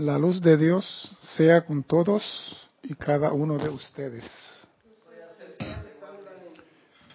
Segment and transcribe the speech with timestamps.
[0.00, 2.22] La luz de Dios sea con todos
[2.82, 4.24] y cada uno de ustedes.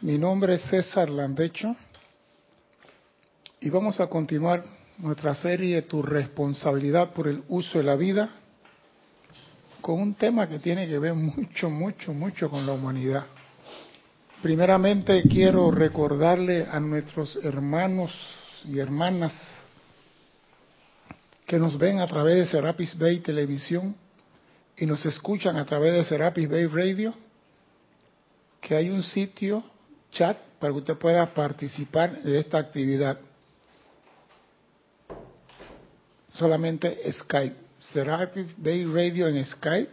[0.01, 1.75] Mi nombre es César Landecho
[3.59, 4.63] y vamos a continuar
[4.99, 8.29] nuestra serie Tu responsabilidad por el uso de la vida
[9.81, 13.25] con un tema que tiene que ver mucho, mucho, mucho con la humanidad.
[14.43, 18.15] Primeramente quiero recordarle a nuestros hermanos
[18.63, 19.33] y hermanas
[21.45, 23.95] que nos ven a través de Serapis Bay Televisión
[24.77, 27.13] y nos escuchan a través de Serapis Bay Radio,
[28.59, 29.63] que hay un sitio
[30.11, 33.19] chat para que usted pueda participar de esta actividad.
[36.33, 39.91] Solamente Skype, Serapis Bay Radio en Skype,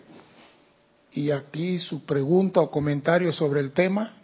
[1.13, 4.15] y aquí su pregunta o comentario sobre el tema.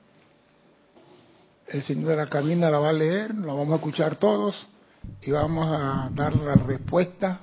[1.67, 4.67] El señor de la cabina la va a leer, la vamos a escuchar todos
[5.23, 7.41] y vamos a dar la respuesta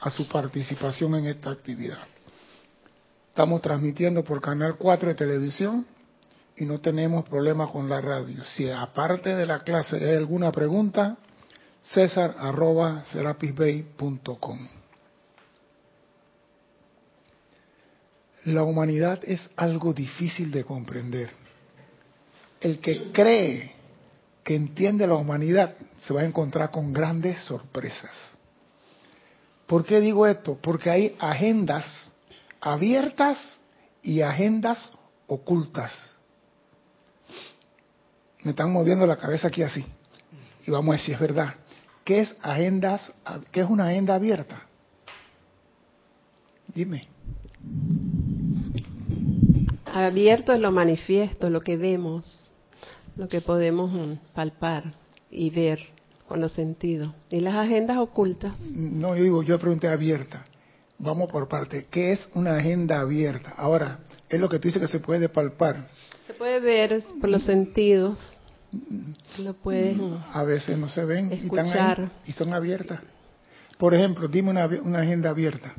[0.00, 1.98] a su participación en esta actividad.
[3.30, 5.86] Estamos transmitiendo por Canal 4 de televisión
[6.56, 8.42] y no tenemos problema con la radio.
[8.44, 11.16] Si aparte de la clase hay alguna pregunta,
[11.82, 14.68] césar arroba serapisbay.com.
[18.44, 21.30] La humanidad es algo difícil de comprender.
[22.60, 23.72] El que cree
[24.42, 28.36] que entiende la humanidad se va a encontrar con grandes sorpresas.
[29.66, 30.58] ¿Por qué digo esto?
[30.60, 32.12] Porque hay agendas
[32.60, 33.58] abiertas
[34.02, 34.90] y agendas
[35.26, 35.92] ocultas.
[38.42, 39.84] Me están moviendo la cabeza aquí así.
[40.66, 41.54] Y vamos a decir, es verdad.
[42.04, 43.12] ¿Qué es agendas,
[43.52, 44.62] qué es una agenda abierta?
[46.68, 47.06] Dime.
[49.92, 52.50] Abierto es lo manifiesto, lo que vemos,
[53.16, 54.94] lo que podemos palpar
[55.30, 55.80] y ver
[56.26, 57.12] con los sentidos.
[57.30, 58.54] ¿Y las agendas ocultas?
[58.60, 60.44] No, yo digo, yo pregunté abierta.
[60.98, 61.86] Vamos por parte.
[61.90, 63.54] ¿Qué es una agenda abierta?
[63.56, 65.88] Ahora, es lo que tú dices que se puede palpar.
[66.26, 68.18] Se puede ver por los sentidos.
[69.38, 69.96] Lo puedes
[70.32, 71.64] A veces no se ven escuchar.
[71.64, 73.00] y, están ahí, y son abiertas.
[73.78, 75.72] Por ejemplo, dime una, una agenda abierta.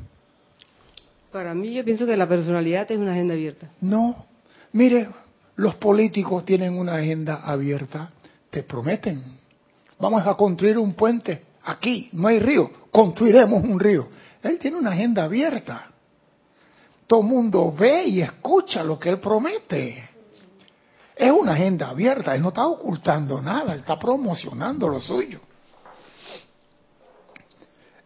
[1.30, 3.70] Para mí yo pienso que la personalidad es una agenda abierta.
[3.80, 4.26] No,
[4.72, 5.08] mire,
[5.54, 8.10] los políticos tienen una agenda abierta,
[8.50, 9.39] te prometen.
[10.00, 14.08] Vamos a construir un puente aquí, no hay río, construiremos un río.
[14.42, 15.90] Él tiene una agenda abierta.
[17.06, 20.08] Todo el mundo ve y escucha lo que él promete.
[21.14, 25.40] Es una agenda abierta, él no está ocultando nada, él está promocionando lo suyo.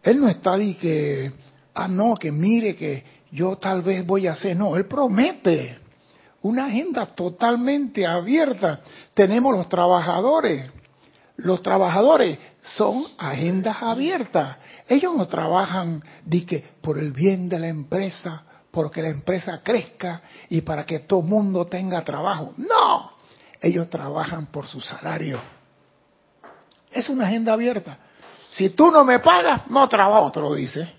[0.03, 1.31] Él no está de que,
[1.73, 5.77] ah, no, que mire que yo tal vez voy a hacer, no, él promete
[6.41, 8.81] una agenda totalmente abierta.
[9.13, 10.74] Tenemos los trabajadores.
[11.37, 14.57] Los trabajadores son agendas abiertas.
[14.87, 20.21] Ellos no trabajan de que por el bien de la empresa, porque la empresa crezca
[20.49, 22.53] y para que todo mundo tenga trabajo.
[22.57, 23.11] No,
[23.61, 25.39] ellos trabajan por su salario.
[26.91, 27.97] Es una agenda abierta.
[28.51, 30.89] Si tú no me pagas, no trabajo, te lo dice.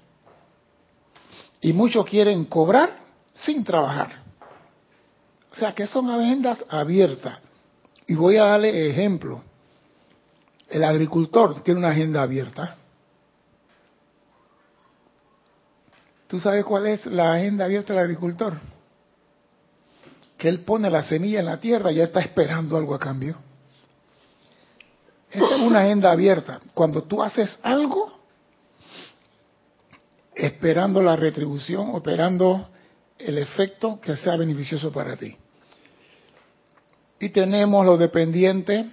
[1.61, 2.99] Y muchos quieren cobrar
[3.35, 4.09] sin trabajar.
[5.53, 7.39] O sea que son agendas abiertas.
[8.07, 9.43] Y voy a darle ejemplo.
[10.69, 12.77] El agricultor tiene una agenda abierta.
[16.27, 18.55] ¿Tú sabes cuál es la agenda abierta del agricultor?
[20.37, 23.37] Que él pone la semilla en la tierra y ya está esperando algo a cambio.
[25.31, 26.61] Esa es una agenda abierta.
[26.75, 28.19] Cuando tú haces algo,
[30.35, 32.69] esperando la retribución, esperando
[33.19, 35.37] el efecto que sea beneficioso para ti.
[37.19, 38.87] Y tenemos los dependientes,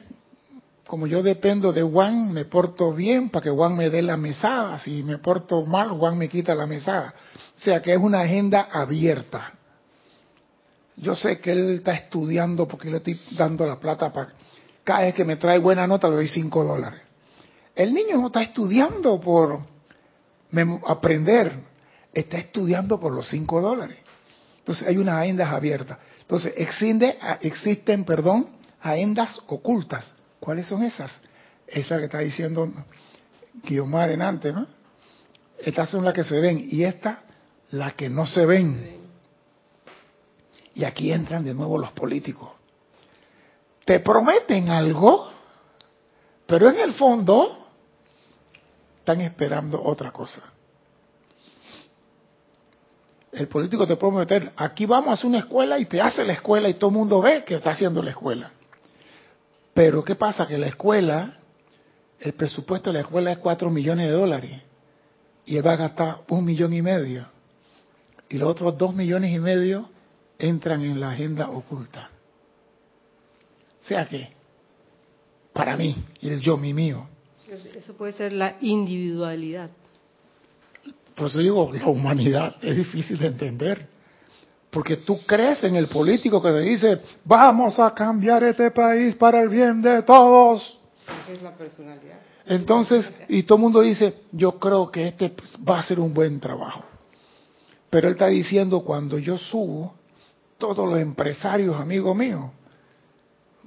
[0.86, 4.78] como yo dependo de Juan, me porto bien para que Juan me dé la mesada.
[4.80, 7.14] Si me porto mal, Juan me quita la mesada.
[7.58, 9.54] O sea que es una agenda abierta.
[10.98, 14.30] Yo sé que él está estudiando porque le estoy dando la plata para...
[14.84, 17.02] Cada vez que me trae buena nota le doy cinco dólares.
[17.76, 19.62] El niño no está estudiando por
[20.86, 21.54] aprender,
[22.14, 23.98] está estudiando por los cinco dólares.
[24.60, 25.98] Entonces hay unas agendas abiertas.
[26.20, 28.48] Entonces, existe, existen, perdón,
[28.82, 30.14] agendas ocultas.
[30.44, 31.22] ¿Cuáles son esas?
[31.66, 32.70] Esa que está diciendo
[33.64, 34.68] Guiomar en ¿no?
[35.58, 37.20] Estas son las que se ven y estas
[37.72, 38.98] las que no se ven.
[40.76, 42.50] Y aquí entran de nuevo los políticos.
[43.86, 45.32] Te prometen algo,
[46.46, 47.70] pero en el fondo
[49.00, 50.44] están esperando otra cosa.
[53.32, 56.34] El político te puede meter, aquí vamos a hacer una escuela y te hace la
[56.34, 58.52] escuela y todo el mundo ve que está haciendo la escuela.
[59.74, 60.48] Pero ¿qué pasa?
[60.48, 61.40] Que la escuela,
[62.20, 64.62] el presupuesto de la escuela es 4 millones de dólares.
[65.46, 67.26] y él va a gastar un millón y medio.
[68.30, 69.90] Y los otros dos millones y medio
[70.40, 72.10] entran en la agenda oculta.
[73.84, 74.30] O sea que,
[75.52, 77.08] para mí, y el yo, mi mío.
[77.50, 79.70] Eso puede ser la individualidad.
[81.16, 83.88] Por eso digo, la humanidad es difícil de entender.
[84.74, 89.40] Porque tú crees en el político que te dice, vamos a cambiar este país para
[89.40, 90.80] el bien de todos.
[91.24, 92.20] Esa es la personalidad.
[92.48, 95.34] Entonces, y todo el mundo dice, yo creo que este
[95.70, 96.84] va a ser un buen trabajo.
[97.92, 99.94] Pero él está diciendo, cuando yo subo,
[100.58, 102.46] todos los empresarios, amigos míos,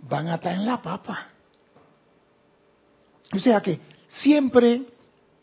[0.08, 1.28] van a estar en la papa.
[3.32, 3.78] O sea que
[4.08, 4.82] siempre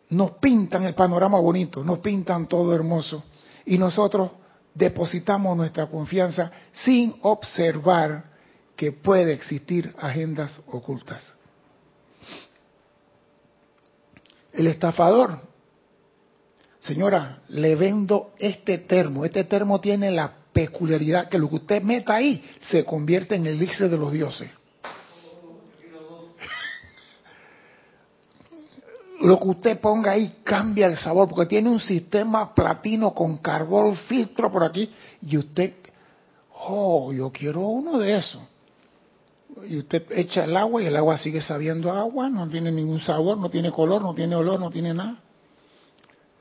[0.09, 3.23] nos pintan el panorama bonito, nos pintan todo hermoso.
[3.65, 4.29] Y nosotros
[4.73, 8.25] depositamos nuestra confianza sin observar
[8.75, 11.33] que puede existir agendas ocultas.
[14.51, 15.39] El estafador,
[16.79, 19.25] señora, le vendo este termo.
[19.25, 23.55] Este termo tiene la peculiaridad que lo que usted meta ahí se convierte en el
[23.55, 24.49] elixir de los dioses.
[29.23, 33.95] Lo que usted ponga ahí cambia el sabor, porque tiene un sistema platino con carbón
[33.95, 34.91] filtro por aquí,
[35.21, 35.75] y usted,
[36.67, 38.41] oh, yo quiero uno de esos.
[39.65, 43.37] Y usted echa el agua y el agua sigue sabiendo agua, no tiene ningún sabor,
[43.37, 45.15] no tiene color, no tiene olor, no tiene nada.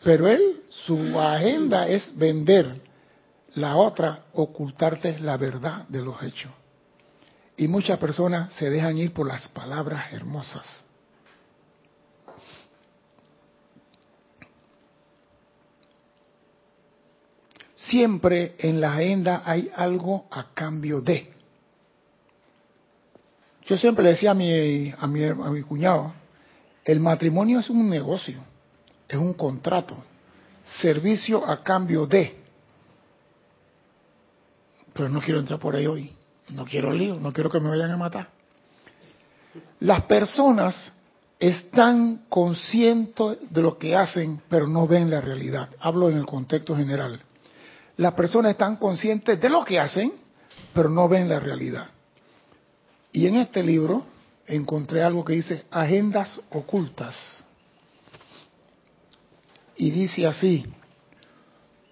[0.02, 2.80] Pero él, su agenda es vender.
[3.54, 6.50] La otra, ocultarte la verdad de los hechos.
[7.56, 10.86] Y muchas personas se dejan ir por las palabras hermosas.
[17.92, 21.30] Siempre en la agenda hay algo a cambio de.
[23.66, 26.14] Yo siempre le decía a mi, a mi, a mi cuñado,
[26.86, 28.38] el matrimonio es un negocio,
[29.06, 29.94] es un contrato,
[30.80, 32.34] servicio a cambio de.
[34.94, 36.10] Pero no quiero entrar por ahí hoy,
[36.48, 38.30] no quiero lío, no quiero que me vayan a matar.
[39.80, 40.94] Las personas
[41.38, 45.68] están conscientes de lo que hacen, pero no ven la realidad.
[45.78, 47.20] Hablo en el contexto general.
[48.02, 50.12] Las personas están conscientes de lo que hacen,
[50.74, 51.86] pero no ven la realidad.
[53.12, 54.04] Y en este libro
[54.44, 57.14] encontré algo que dice agendas ocultas.
[59.76, 60.66] Y dice así,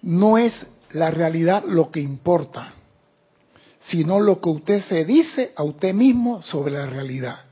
[0.01, 2.73] no es la realidad lo que importa,
[3.79, 7.45] sino lo que usted se dice a usted mismo sobre la realidad.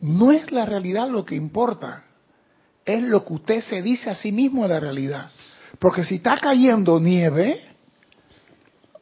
[0.00, 2.04] No es la realidad lo que importa,
[2.84, 5.30] es lo que usted se dice a sí mismo de la realidad.
[5.78, 7.60] Porque si está cayendo nieve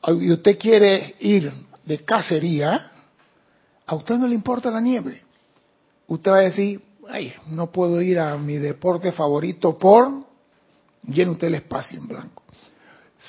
[0.08, 1.52] y usted quiere ir
[1.84, 2.90] de cacería,
[3.87, 5.23] a usted no le importa la nieve.
[6.06, 10.26] Usted va a decir, ay, no puedo ir a mi deporte favorito por
[11.05, 12.43] llene usted el espacio en blanco.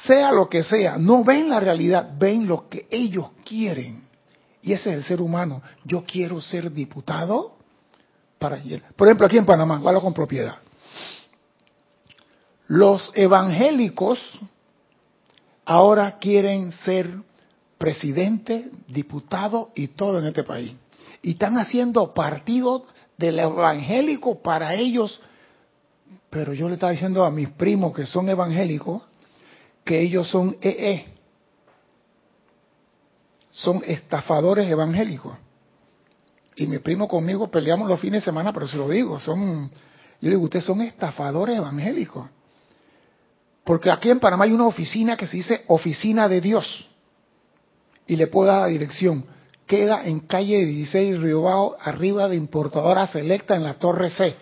[0.05, 4.03] Sea lo que sea, no ven la realidad, ven lo que ellos quieren.
[4.61, 5.61] Y ese es el ser humano.
[5.85, 7.55] Yo quiero ser diputado
[8.37, 8.59] para
[8.95, 10.57] Por ejemplo, aquí en Panamá, hablo con propiedad.
[12.67, 14.19] Los evangélicos
[15.65, 17.09] ahora quieren ser
[17.77, 20.73] presidente, diputado y todo en este país.
[21.21, 22.85] Y están haciendo partido
[23.17, 25.21] del evangélico para ellos.
[26.29, 29.01] Pero yo le estaba diciendo a mis primos que son evangélicos
[29.83, 31.05] que ellos son EE.
[33.51, 35.35] Son estafadores evangélicos.
[36.55, 39.71] Y mi primo conmigo peleamos los fines de semana, pero se lo digo, son,
[40.19, 42.27] yo digo, ustedes son estafadores evangélicos.
[43.67, 46.87] Porque aquí en Panamá hay una oficina que se dice Oficina de Dios.
[48.07, 49.25] Y le puedo dar la dirección.
[49.65, 54.33] Queda en calle 16 Río Bajo, arriba de importadora selecta en la Torre C.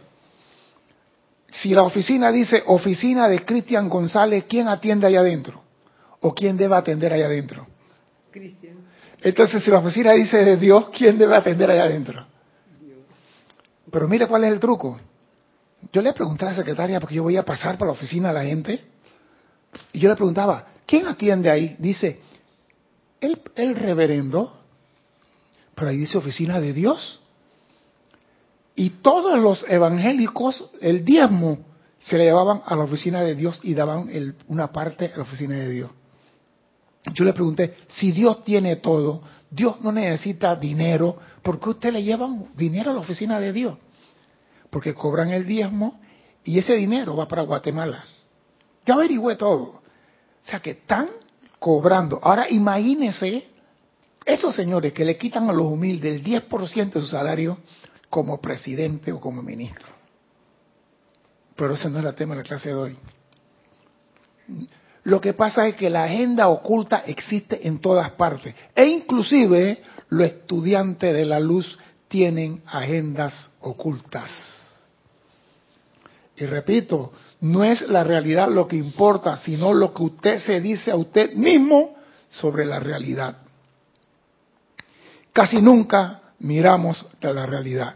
[1.50, 5.64] Si la oficina dice oficina de Cristian González, ¿quién atiende allá adentro?
[6.22, 7.66] ¿O quién debe atender allá adentro?
[8.30, 8.78] Cristian.
[9.24, 12.28] Entonces, si la oficina dice de Dios, ¿quién debe atender allá adentro?
[13.90, 15.00] Pero mire cuál es el truco.
[15.92, 18.34] Yo le pregunté a la secretaria, porque yo voy a pasar por la oficina de
[18.36, 18.95] la gente,
[19.94, 21.76] y yo le preguntaba, ¿quién atiende ahí?
[21.80, 22.22] Dice,
[23.22, 24.54] el, reverendo,
[25.74, 27.22] pero ahí dice oficina de Dios.
[28.76, 31.60] Y todos los evangélicos, el diezmo,
[31.98, 34.10] se le llevaban a la oficina de Dios y daban
[34.48, 35.92] una parte a la oficina de Dios.
[37.14, 42.04] Yo le pregunté, si Dios tiene todo, Dios no necesita dinero, ¿por qué usted le
[42.04, 43.78] llevan dinero a la oficina de Dios?
[44.70, 46.00] Porque cobran el diezmo
[46.44, 48.04] y ese dinero va para Guatemala.
[48.86, 49.64] Yo averigüé todo.
[49.64, 51.10] O sea que están
[51.60, 52.20] cobrando.
[52.22, 53.48] Ahora imagínense
[54.26, 57.58] esos señores que le quitan a los humildes el 10% de su salario
[58.10, 59.88] como presidente o como ministro.
[61.56, 62.98] Pero ese no es el tema de la clase de hoy.
[65.04, 68.54] Lo que pasa es que la agenda oculta existe en todas partes.
[68.76, 71.78] E inclusive los estudiantes de la luz
[72.08, 74.32] tienen agendas ocultas.
[76.38, 77.12] Y repito,
[77.46, 81.34] no es la realidad lo que importa, sino lo que usted se dice a usted
[81.34, 81.96] mismo
[82.28, 83.38] sobre la realidad.
[85.32, 87.94] Casi nunca miramos la realidad.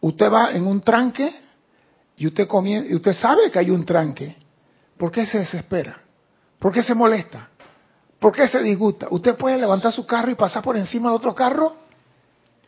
[0.00, 1.34] Usted va en un tranque
[2.16, 4.36] y usted, comienza, y usted sabe que hay un tranque.
[4.96, 6.00] ¿Por qué se desespera?
[6.60, 7.48] ¿Por qué se molesta?
[8.20, 9.08] ¿Por qué se disgusta?
[9.10, 11.74] ¿Usted puede levantar su carro y pasar por encima de otro carro?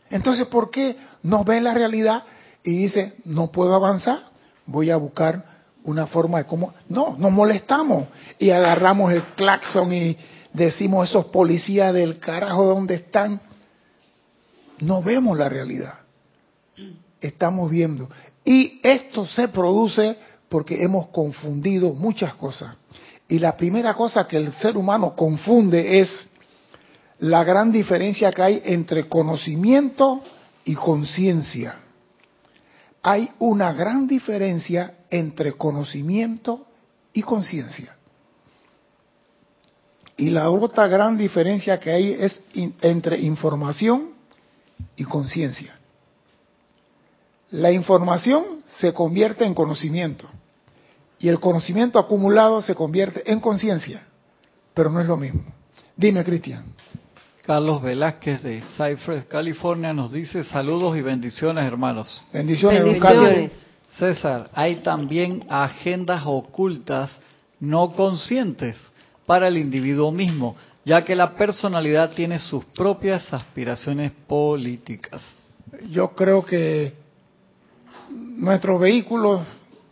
[0.09, 2.23] Entonces, ¿por qué no ve la realidad
[2.63, 4.23] y dice, no puedo avanzar?
[4.65, 5.52] Voy a buscar
[5.85, 6.73] una forma de cómo...
[6.89, 8.07] No, nos molestamos
[8.39, 10.17] y agarramos el claxon y
[10.53, 13.41] decimos, esos policías del carajo, ¿dónde están?
[14.79, 15.95] No vemos la realidad.
[17.19, 18.09] Estamos viendo.
[18.45, 20.17] Y esto se produce
[20.49, 22.75] porque hemos confundido muchas cosas.
[23.27, 26.29] Y la primera cosa que el ser humano confunde es
[27.19, 30.21] la gran diferencia que hay entre conocimiento
[30.65, 31.75] y conciencia.
[33.03, 36.65] Hay una gran diferencia entre conocimiento
[37.11, 37.95] y conciencia.
[40.15, 42.41] Y la otra gran diferencia que hay es
[42.81, 44.11] entre información
[44.95, 45.75] y conciencia.
[47.51, 50.27] La información se convierte en conocimiento
[51.19, 54.01] y el conocimiento acumulado se convierte en conciencia,
[54.73, 55.43] pero no es lo mismo.
[55.95, 56.65] Dime, Cristian.
[57.45, 62.23] Carlos Velázquez de Cypress, California, nos dice saludos y bendiciones, hermanos.
[62.31, 63.51] Bendiciones, bendiciones.
[63.97, 67.11] César, hay también agendas ocultas
[67.59, 68.77] no conscientes
[69.25, 75.21] para el individuo mismo, ya que la personalidad tiene sus propias aspiraciones políticas.
[75.89, 76.93] Yo creo que
[78.09, 79.41] nuestros vehículos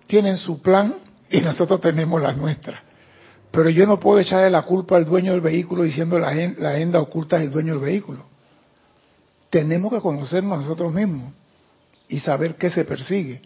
[0.08, 0.96] tienen su plan
[1.30, 2.82] y nosotros tenemos la nuestra.
[3.52, 7.02] Pero yo no puedo echarle la culpa al dueño del vehículo diciendo la, la agenda
[7.02, 8.24] oculta es el dueño del vehículo.
[9.50, 11.34] Tenemos que conocernos nosotros mismos
[12.08, 13.42] y saber qué se persigue.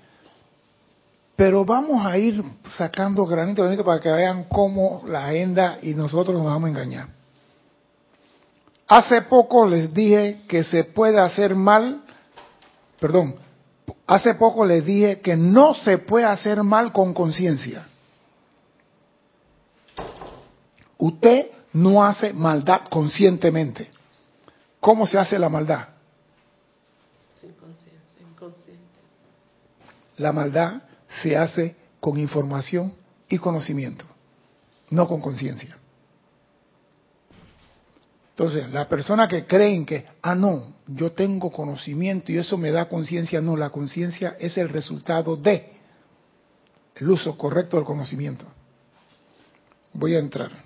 [1.36, 2.44] Pero vamos a ir
[2.78, 7.08] sacando granitos de para que vean cómo la agenda y nosotros nos vamos a engañar.
[8.88, 12.04] Hace poco les dije que se puede hacer mal,
[13.00, 13.36] perdón,
[14.08, 17.88] Hace poco les dije que no se puede hacer mal con conciencia.
[20.98, 23.90] Usted no hace maldad conscientemente.
[24.80, 25.90] ¿Cómo se hace la maldad?
[27.40, 29.00] Sin conciencia, inconsciente.
[30.18, 30.84] La maldad
[31.22, 32.94] se hace con información
[33.28, 34.06] y conocimiento,
[34.92, 35.78] no con conciencia.
[38.30, 42.90] Entonces, la persona que creen que, ah, no, yo tengo conocimiento y eso me da
[42.90, 45.72] conciencia, no, la conciencia es el resultado de
[46.96, 48.46] el uso correcto del conocimiento.
[49.94, 50.65] Voy a entrar.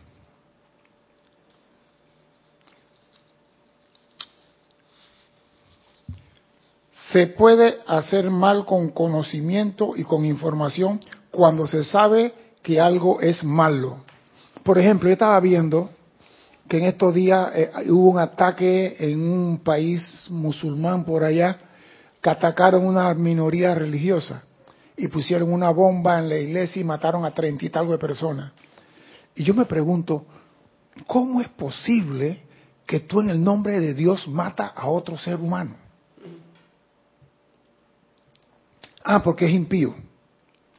[7.11, 10.99] Se puede hacer mal con conocimiento y con información
[11.31, 14.03] cuando se sabe que algo es malo.
[14.63, 15.89] Por ejemplo, yo estaba viendo
[16.67, 21.57] que en estos días eh, hubo un ataque en un país musulmán por allá,
[22.21, 24.43] que atacaron una minoría religiosa
[24.95, 28.51] y pusieron una bomba en la iglesia y mataron a treinta y tal de personas.
[29.33, 30.25] Y yo me pregunto,
[31.07, 32.43] ¿cómo es posible
[32.85, 35.88] que tú en el nombre de Dios mata a otro ser humano?
[39.03, 39.95] Ah, porque es impío,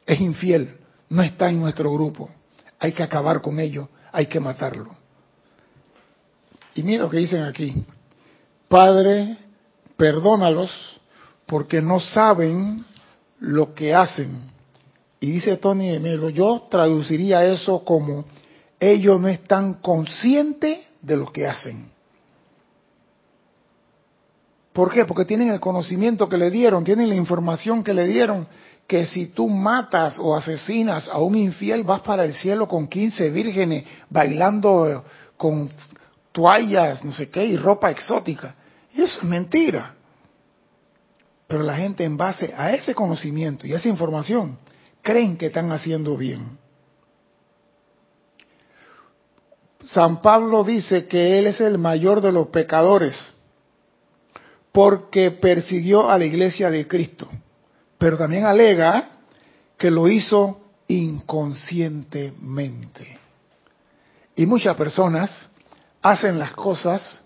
[0.05, 0.77] es infiel,
[1.09, 2.29] no está en nuestro grupo.
[2.79, 4.95] Hay que acabar con ello, hay que matarlo.
[6.75, 7.83] Y mira lo que dicen aquí.
[8.67, 9.37] Padre,
[9.97, 10.71] perdónalos
[11.45, 12.85] porque no saben
[13.39, 14.49] lo que hacen.
[15.19, 18.25] Y dice Tony de Melo, yo traduciría eso como
[18.79, 21.91] ellos no están conscientes de lo que hacen.
[24.73, 25.05] ¿Por qué?
[25.05, 28.47] Porque tienen el conocimiento que le dieron, tienen la información que le dieron,
[28.87, 33.29] que si tú matas o asesinas a un infiel vas para el cielo con 15
[33.31, 35.03] vírgenes bailando
[35.37, 35.69] con
[36.31, 38.55] toallas, no sé qué, y ropa exótica.
[38.93, 39.95] Y eso es mentira.
[41.47, 44.57] Pero la gente en base a ese conocimiento y esa información
[45.01, 46.57] creen que están haciendo bien.
[49.85, 53.33] San Pablo dice que él es el mayor de los pecadores
[54.71, 57.27] porque persiguió a la iglesia de Cristo,
[57.97, 59.09] pero también alega
[59.77, 63.19] que lo hizo inconscientemente.
[64.35, 65.49] Y muchas personas
[66.01, 67.21] hacen las cosas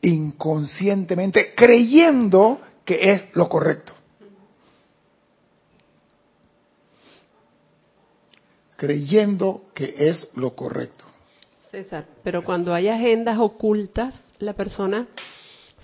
[0.00, 3.92] inconscientemente creyendo que es lo correcto.
[8.76, 11.04] creyendo que es lo correcto.
[11.70, 15.08] César, pero cuando hay agendas ocultas, la persona,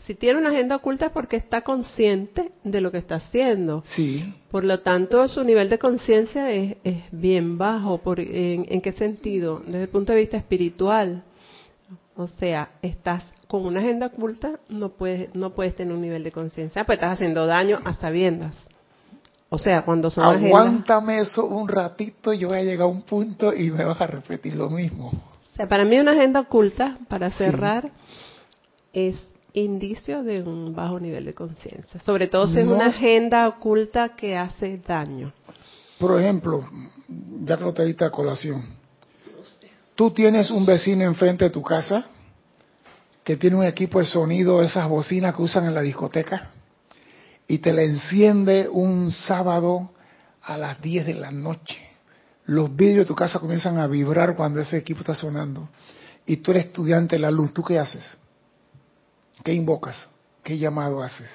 [0.07, 3.83] si tiene una agenda oculta es porque está consciente de lo que está haciendo.
[3.87, 7.99] Sí, Por lo tanto, su nivel de conciencia es, es bien bajo.
[7.99, 9.63] Por, en, ¿En qué sentido?
[9.65, 11.25] Desde el punto de vista espiritual.
[12.17, 16.33] O sea, estás con una agenda oculta, no puedes, no puedes tener un nivel de
[16.33, 18.55] conciencia, pues estás haciendo daño a sabiendas.
[19.49, 20.51] O sea, cuando son agendas...
[20.51, 24.07] aguántame eso un ratito, yo voy a llegar a un punto y me vas a
[24.07, 25.09] repetir lo mismo.
[25.09, 27.39] O sea, para mí una agenda oculta, para Sí.
[27.39, 27.91] cerrar,
[28.93, 29.17] es
[29.53, 32.01] indicio de un bajo nivel de conciencia.
[32.01, 35.33] Sobre todo si es una agenda oculta que hace daño.
[35.99, 36.61] Por ejemplo,
[37.45, 38.65] ya que lo trajiste a colación,
[39.95, 42.07] tú tienes un vecino enfrente de tu casa
[43.23, 46.51] que tiene un equipo de sonido, esas bocinas que usan en la discoteca,
[47.47, 49.91] y te la enciende un sábado
[50.43, 51.79] a las 10 de la noche.
[52.47, 55.69] Los vidrios de tu casa comienzan a vibrar cuando ese equipo está sonando.
[56.27, 58.03] Y tú eres estudiante de la luz, ¿tú qué haces?
[59.45, 60.09] ¿Qué invocas?
[60.43, 61.29] ¿Qué llamado haces?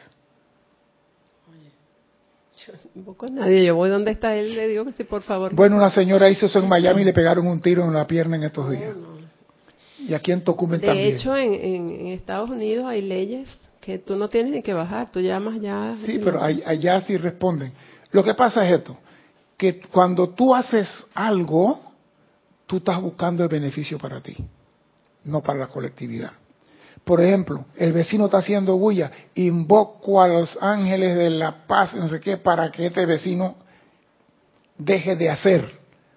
[2.66, 5.22] Yo no invoco a nadie, yo voy donde está él le digo que sí, por
[5.22, 5.54] favor.
[5.54, 8.38] Bueno, una señora hizo eso en Miami y le pegaron un tiro en la pierna
[8.38, 8.96] en estos días.
[8.96, 9.26] No, no.
[10.00, 11.16] Y aquí en Tocumen De también.
[11.18, 13.50] hecho, en, en- en Estados Unidos hay leyes
[13.82, 15.96] que tú no tienes ni que bajar, tú llamas ya.
[16.06, 17.72] Sí, pero ay- allá sí responden.
[18.12, 18.98] Lo que pasa es esto,
[19.58, 21.80] que cuando tú haces algo,
[22.66, 24.36] tú estás buscando el beneficio para ti,
[25.26, 26.32] no para la colectividad.
[27.06, 32.10] Por ejemplo, el vecino está haciendo bulla, invoco a los ángeles de la paz, no
[32.10, 33.56] sé qué, para que este vecino
[34.76, 35.72] deje de hacer.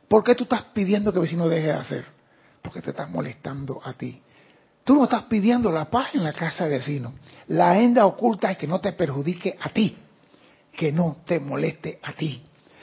[0.08, 2.04] ¿Por qué tú estás pidiendo que el vecino deje de hacer?
[2.62, 4.22] Porque te estás molestando a ti.
[4.82, 7.12] Tú no estás pidiendo la paz en la casa del vecino.
[7.48, 9.94] La agenda oculta es que no te perjudique a ti,
[10.74, 12.42] que no te moleste a ti.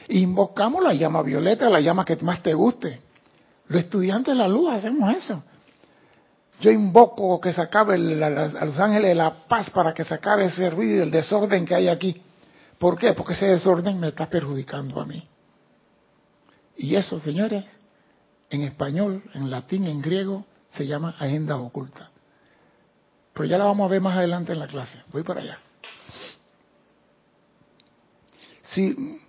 [0.09, 2.99] Invocamos la llama violeta, la llama que más te guste.
[3.67, 5.43] Los estudiantes de la luz hacemos eso.
[6.61, 10.45] Yo invoco que se acabe a los ángeles de la paz para que se acabe
[10.45, 12.21] ese ruido y el desorden que hay aquí.
[12.77, 13.13] ¿Por qué?
[13.13, 15.27] Porque ese desorden me está perjudicando a mí.
[16.77, 17.65] Y eso, señores,
[18.49, 22.09] en español, en latín, en griego, se llama agenda oculta.
[23.33, 25.01] Pero ya la vamos a ver más adelante en la clase.
[25.11, 25.59] Voy para allá.
[28.63, 29.19] Si,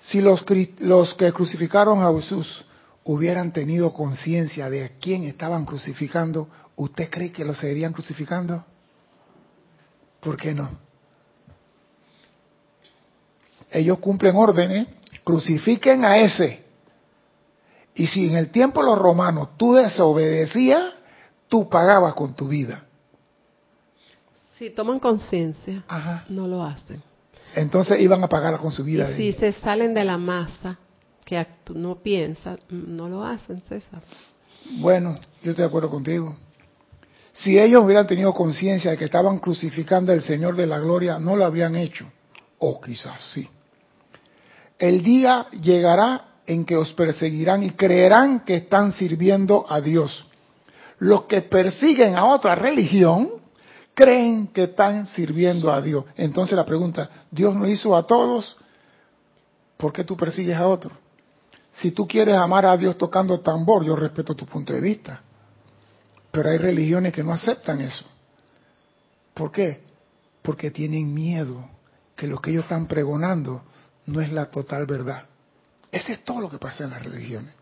[0.00, 0.44] si los,
[0.78, 2.64] los que crucificaron a Jesús
[3.08, 8.62] hubieran tenido conciencia de a quién estaban crucificando, ¿usted cree que lo seguirían crucificando?
[10.20, 10.68] ¿Por qué no?
[13.70, 14.88] Ellos cumplen órdenes,
[15.24, 16.62] crucifiquen a ese.
[17.94, 20.92] Y si en el tiempo de los romanos tú desobedecías,
[21.48, 22.84] tú pagabas con tu vida.
[24.58, 25.82] Si toman conciencia,
[26.28, 27.02] no lo hacen.
[27.54, 29.16] Entonces iban a pagarla con su vida.
[29.16, 30.78] si se salen de la masa
[31.28, 34.00] que no piensa, mm, no lo hacen, César.
[34.78, 36.34] Bueno, yo estoy de acuerdo contigo.
[37.34, 41.36] Si ellos hubieran tenido conciencia de que estaban crucificando al Señor de la Gloria, no
[41.36, 42.10] lo habrían hecho.
[42.60, 43.46] O quizás sí.
[44.78, 50.24] El día llegará en que os perseguirán y creerán que están sirviendo a Dios.
[50.98, 53.28] Los que persiguen a otra religión
[53.92, 56.06] creen que están sirviendo a Dios.
[56.16, 58.56] Entonces la pregunta, ¿Dios no hizo a todos?
[59.76, 61.07] ¿Por qué tú persigues a otro?
[61.72, 65.22] Si tú quieres amar a Dios tocando tambor, yo respeto tu punto de vista.
[66.30, 68.04] Pero hay religiones que no aceptan eso.
[69.34, 69.82] ¿Por qué?
[70.42, 71.68] Porque tienen miedo
[72.16, 73.62] que lo que ellos están pregonando
[74.06, 75.24] no es la total verdad.
[75.92, 77.52] Ese es todo lo que pasa en las religiones.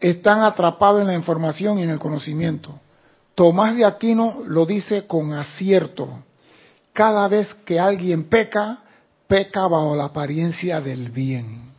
[0.00, 2.80] Están atrapados en la información y en el conocimiento.
[3.34, 6.24] Tomás de Aquino lo dice con acierto.
[6.92, 8.82] Cada vez que alguien peca,
[9.32, 11.72] peca bajo la apariencia del bien.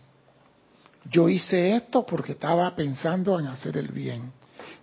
[1.12, 4.34] Yo hice esto porque estaba pensando en hacer el bien.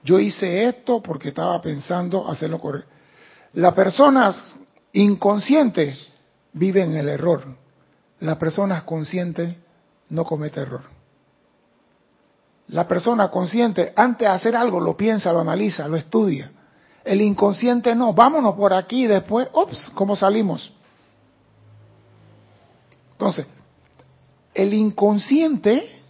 [0.05, 2.89] Yo hice esto porque estaba pensando hacerlo correcto.
[3.55, 4.55] Las personas
[4.93, 5.99] inconscientes
[6.53, 7.43] viven el error.
[8.21, 9.57] Las personas conscientes
[10.11, 10.83] no cometen error.
[12.69, 16.53] La persona consciente, antes de hacer algo, lo piensa, lo analiza, lo estudia.
[17.03, 18.13] El inconsciente no.
[18.13, 20.73] Vámonos por aquí y después, ups, ¿cómo salimos?
[23.21, 23.47] Entonces,
[24.55, 26.01] el inconsciente,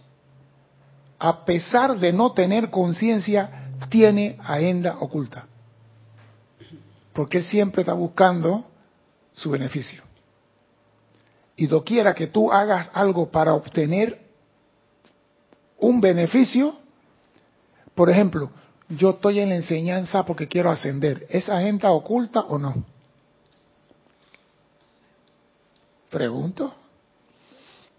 [1.19, 5.45] a pesar de no tener conciencia, tiene agenda oculta.
[7.11, 8.63] Porque él siempre está buscando
[9.33, 10.01] su beneficio.
[11.57, 14.17] Y doquiera que tú hagas algo para obtener
[15.79, 16.77] un beneficio,
[17.93, 18.51] por ejemplo,
[18.87, 22.85] yo estoy en la enseñanza porque quiero ascender, ¿es agenda oculta o no?
[26.09, 26.75] Pregunto.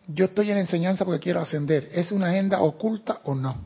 [0.09, 1.89] Yo estoy en enseñanza porque quiero ascender.
[1.93, 3.57] ¿Es una agenda oculta o no?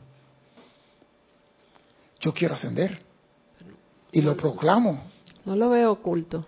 [2.19, 2.99] Yo quiero ascender.
[4.11, 5.01] Y lo proclamo.
[5.45, 6.45] No lo veo oculto.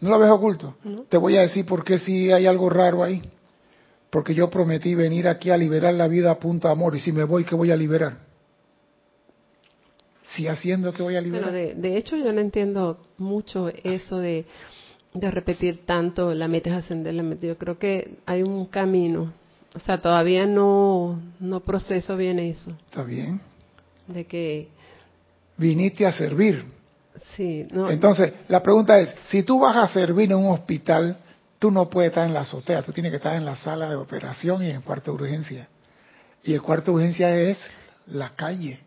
[0.00, 0.76] ¿No lo ves oculto?
[1.08, 3.22] Te voy a decir por qué si hay algo raro ahí.
[4.10, 6.94] Porque yo prometí venir aquí a liberar la vida a punto de amor.
[6.94, 8.18] Y si me voy, ¿qué voy a liberar?
[10.34, 11.50] Si haciendo, ¿qué voy a liberar?
[11.50, 14.46] Bueno, de, de hecho, yo no entiendo mucho eso de,
[15.14, 17.46] de repetir tanto la meta es ascender, la meta.
[17.46, 19.32] Yo creo que hay un camino.
[19.74, 22.70] O sea, todavía no, no proceso bien eso.
[22.88, 23.40] Está bien.
[24.06, 24.68] De que,
[25.56, 26.64] Viniste a servir.
[27.36, 27.88] sí, no.
[27.90, 31.16] Entonces, la pregunta es, si tú vas a servir en un hospital,
[31.58, 33.96] tú no puedes estar en la azotea, tú tienes que estar en la sala de
[33.96, 35.68] operación y en el cuarto de urgencia.
[36.42, 37.58] Y el cuarto de urgencia es
[38.06, 38.80] la calle.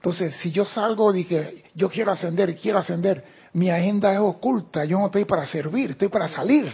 [0.00, 4.82] Entonces, si yo salgo y que yo quiero ascender, quiero ascender, mi agenda es oculta,
[4.86, 6.72] yo no estoy para servir, estoy para salir.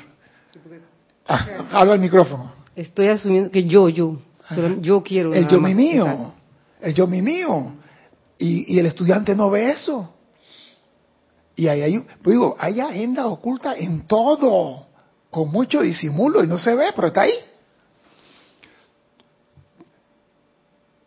[1.26, 2.52] Ah, habla el micrófono.
[2.76, 4.18] Estoy asumiendo que yo, yo,
[4.54, 5.34] solo- yo quiero.
[5.34, 6.34] El yo mi mío, Exacto.
[6.82, 7.72] el yo mi mío.
[8.38, 10.12] Y, y el estudiante no ve eso.
[11.56, 14.86] Y ahí hay, pues digo, hay agenda oculta en todo,
[15.30, 17.32] con mucho disimulo y no se ve, pero está ahí.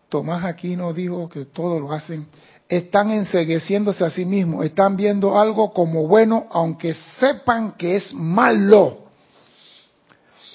[0.10, 2.28] Tomás Aquino dijo que todo lo hacen,
[2.68, 8.98] están ensegueciéndose a sí mismos, están viendo algo como bueno, aunque sepan que es malo.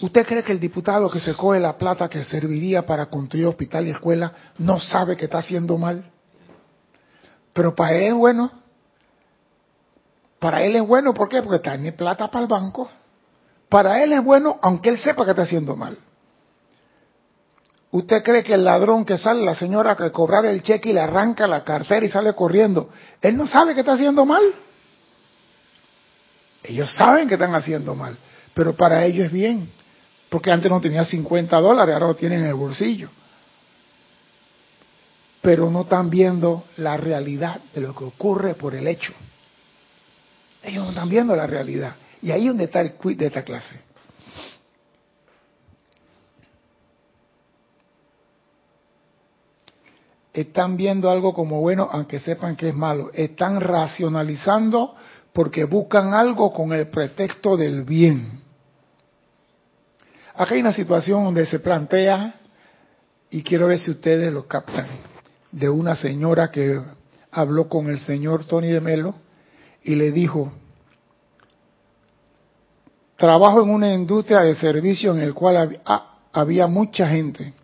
[0.01, 3.87] ¿Usted cree que el diputado que se coge la plata que serviría para construir hospital
[3.87, 6.05] y escuela no sabe que está haciendo mal?
[7.53, 8.51] Pero para él es bueno.
[10.41, 11.43] Para él es bueno, ¿por qué?
[11.43, 12.91] Porque tiene plata para el banco.
[13.69, 15.97] Para él es bueno, aunque él sepa que está haciendo mal.
[17.95, 20.99] ¿Usted cree que el ladrón que sale, la señora que cobrar el cheque y le
[20.99, 22.91] arranca la cartera y sale corriendo,
[23.23, 24.43] él no sabe que está haciendo mal?
[26.65, 28.19] Ellos saben que están haciendo mal,
[28.53, 29.71] pero para ellos es bien,
[30.29, 33.11] porque antes no tenía 50 dólares, ahora lo tienen en el bolsillo.
[35.41, 39.13] Pero no están viendo la realidad de lo que ocurre por el hecho.
[40.65, 41.95] Ellos no están viendo la realidad.
[42.21, 43.79] Y ahí es donde está el quid de esta clase.
[50.35, 53.09] Están viendo algo como bueno, aunque sepan que es malo.
[53.15, 54.95] Están racionalizando
[55.33, 58.43] porque buscan algo con el pretexto del bien.
[60.35, 62.35] Acá hay una situación donde se plantea,
[63.31, 64.87] y quiero ver si ustedes lo captan,
[65.53, 66.81] de una señora que
[67.31, 69.15] habló con el señor Tony de Melo
[69.85, 70.53] y le dijo,
[73.17, 77.55] trabajo en una industria de servicio en el cual hab- había mucha gente.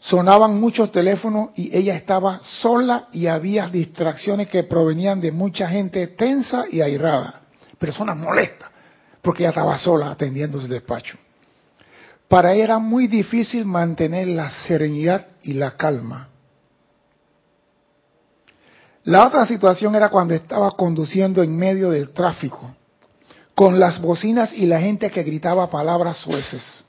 [0.00, 6.06] Sonaban muchos teléfonos y ella estaba sola y había distracciones que provenían de mucha gente
[6.08, 7.42] tensa y airada.
[7.78, 8.70] Personas molestas,
[9.20, 11.18] porque ella estaba sola atendiendo su despacho.
[12.28, 16.28] Para ella era muy difícil mantener la serenidad y la calma.
[19.04, 22.74] La otra situación era cuando estaba conduciendo en medio del tráfico,
[23.54, 26.84] con las bocinas y la gente que gritaba palabras sueces.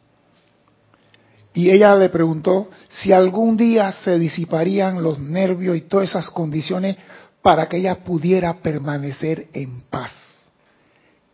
[1.53, 6.95] Y ella le preguntó si algún día se disiparían los nervios y todas esas condiciones
[7.41, 10.13] para que ella pudiera permanecer en paz.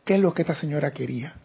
[0.04, 1.36] ¿Qué es lo que esta señora quería?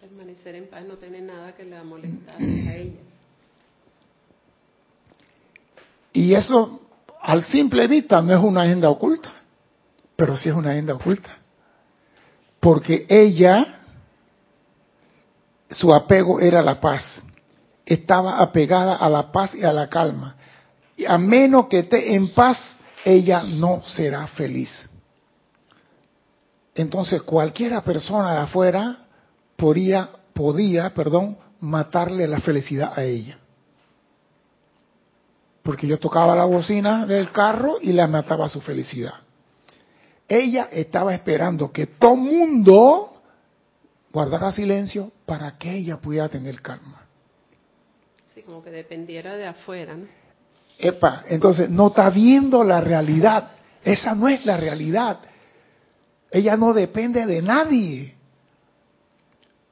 [0.00, 3.00] Permanecer en paz no tiene nada que le molestar a ella.
[6.16, 6.80] Y eso,
[7.20, 9.30] al simple vista, no es una agenda oculta,
[10.16, 11.36] pero sí es una agenda oculta.
[12.58, 13.75] Porque ella,
[15.70, 17.22] su apego era la paz.
[17.84, 20.36] Estaba apegada a la paz y a la calma.
[20.96, 24.88] Y a menos que esté en paz, ella no será feliz.
[26.74, 28.98] Entonces, cualquiera persona de afuera
[29.56, 33.38] podía, podía, perdón, matarle la felicidad a ella
[35.66, 39.14] porque yo tocaba la bocina del carro y le mataba su felicidad.
[40.28, 43.15] Ella estaba esperando que todo mundo
[44.16, 47.02] guardara silencio para que ella pudiera tener calma.
[48.34, 50.06] Sí, como que dependiera de afuera, ¿no?
[50.78, 53.50] Epa, entonces no está viendo la realidad.
[53.84, 55.18] Esa no es la realidad.
[56.30, 58.14] Ella no depende de nadie.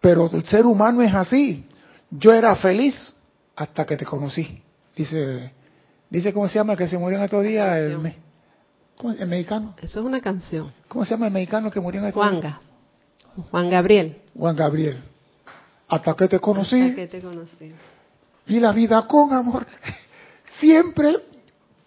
[0.03, 1.65] Pero el ser humano es así.
[2.11, 3.15] Yo era feliz
[3.57, 4.63] hasta que te conocí.
[4.95, 5.53] Dice,
[6.11, 7.99] dice cómo se llama el que se murió en estos días, el,
[9.27, 9.75] mexicano.
[9.81, 10.71] Eso es una canción.
[10.87, 12.43] ¿Cómo se llama el mexicano que murió en estos días?
[12.43, 12.74] Juanga.
[13.51, 14.17] Juan Gabriel.
[14.37, 15.03] Juan Gabriel.
[15.89, 17.73] Hasta que te conocí Hasta que te conocí.
[18.47, 19.67] y la vida con amor.
[20.59, 21.17] Siempre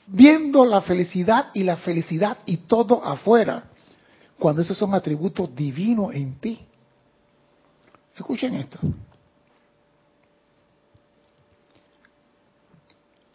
[0.08, 3.64] viendo la felicidad y la felicidad y todo afuera.
[4.40, 6.60] Cuando esos son atributos divinos en ti.
[8.16, 8.80] Escuchen esto.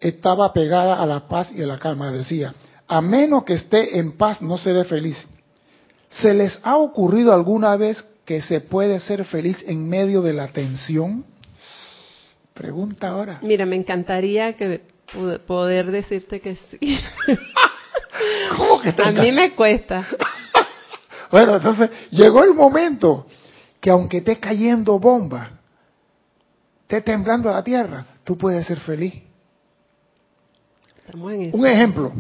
[0.01, 2.11] Estaba pegada a la paz y a la calma.
[2.11, 2.55] Decía,
[2.89, 5.29] a menos que esté en paz no seré feliz.
[6.13, 10.49] ¿Se les ha ocurrido alguna vez que se puede ser feliz en medio de la
[10.49, 11.25] tensión?
[12.55, 13.39] Pregunta ahora.
[13.43, 14.83] Mira, me encantaría que
[15.47, 16.79] poder decirte que sí.
[18.57, 20.07] ¿Cómo que te A mí me cuesta.
[21.31, 23.27] Bueno, entonces llegó el momento
[23.81, 25.61] que aunque esté cayendo bomba,
[26.83, 29.15] esté temblando la tierra, tú puedes ser feliz.
[30.99, 31.57] Estamos en eso.
[31.57, 32.13] Un ejemplo.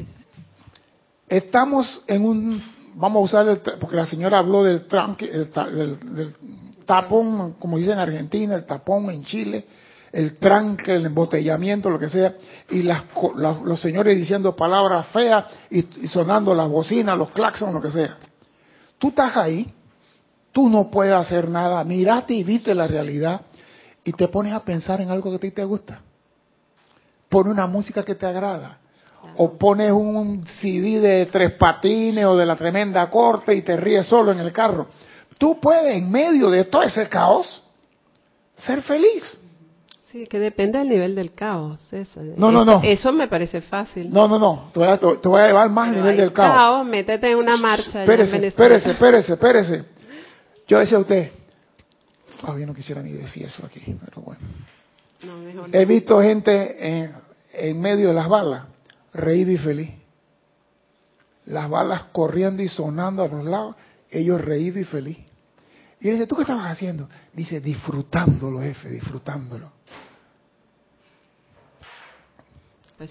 [1.29, 2.63] Estamos en un,
[2.95, 6.35] vamos a usar, el, porque la señora habló del, tranque, el del,
[6.87, 9.65] tapón, como dicen en Argentina, el tapón en Chile,
[10.13, 12.35] el tranque, el embotellamiento, lo que sea,
[12.71, 13.05] y las,
[13.37, 18.17] los señores diciendo palabras feas y, y sonando las bocinas, los claxons, lo que sea.
[18.99, 19.73] Tú estás ahí,
[20.53, 23.41] tú no puedes hacer nada, mirate y viste la realidad
[24.05, 26.01] y te pones a pensar en algo que a ti te gusta.
[27.29, 28.79] Pone una música que te agrada.
[29.37, 34.07] O pones un CD de tres patines o de la tremenda corte y te ríes
[34.07, 34.89] solo en el carro.
[35.39, 37.63] Tú puedes, en medio de todo ese caos,
[38.57, 39.41] ser feliz.
[40.11, 41.79] Sí, que depende del nivel del caos.
[41.89, 42.23] César.
[42.37, 42.81] No, no, Eso- no.
[42.85, 44.13] Eso me parece fácil.
[44.13, 44.69] No, no, no.
[44.73, 46.85] Te voy a, te voy a llevar más al nivel del caos.
[46.87, 48.03] Métete en una marcha.
[48.03, 49.85] allá en Espérese, espérese, espérese, espérese.
[50.69, 51.31] Yo decía a usted,
[52.43, 54.41] yo no quisiera ni decir eso aquí, pero bueno.
[55.23, 55.79] No, mejor no.
[55.79, 57.15] He visto gente en,
[57.55, 58.65] en medio de las balas,
[59.13, 59.91] reír y feliz.
[61.47, 63.77] Las balas corriendo y sonando a los lados,
[64.11, 65.19] ellos reídos y feliz.
[66.01, 67.09] Y él dice, ¿tú qué estabas haciendo?
[67.33, 69.71] Dice, disfrutándolo, jefe, disfrutándolo.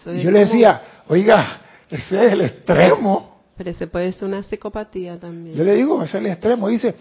[0.05, 3.41] Y yo le decía, oiga, ese es el extremo.
[3.57, 5.55] Pero ese puede ser una psicopatía también.
[5.55, 6.67] Yo le digo, ese es el extremo.
[6.67, 6.95] Dice,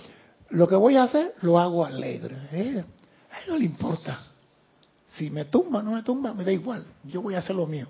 [0.50, 2.36] lo que voy a hacer, lo hago alegre.
[2.52, 2.84] ¿eh?
[3.30, 4.18] A él no le importa.
[5.06, 6.84] Si me tumba, no me tumba, me da igual.
[7.04, 7.88] Yo voy a hacer lo mío.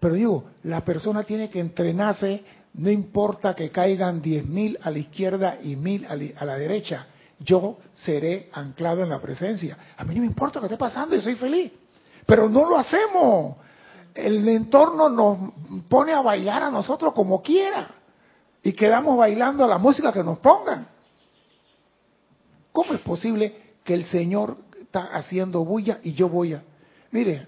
[0.00, 4.98] Pero digo, la persona tiene que entrenarse, no importa que caigan diez mil a la
[4.98, 7.06] izquierda y mil a li- a la derecha.
[7.40, 9.76] Yo seré anclado en la presencia.
[9.96, 11.72] A mí no me importa lo que esté pasando y soy feliz.
[12.26, 13.56] Pero no lo hacemos.
[14.14, 15.52] El entorno nos
[15.88, 17.90] pone a bailar a nosotros como quiera.
[18.62, 20.88] Y quedamos bailando a la música que nos pongan.
[22.72, 26.62] ¿Cómo es posible que el Señor está haciendo bulla y yo voy a...
[27.10, 27.46] Mire,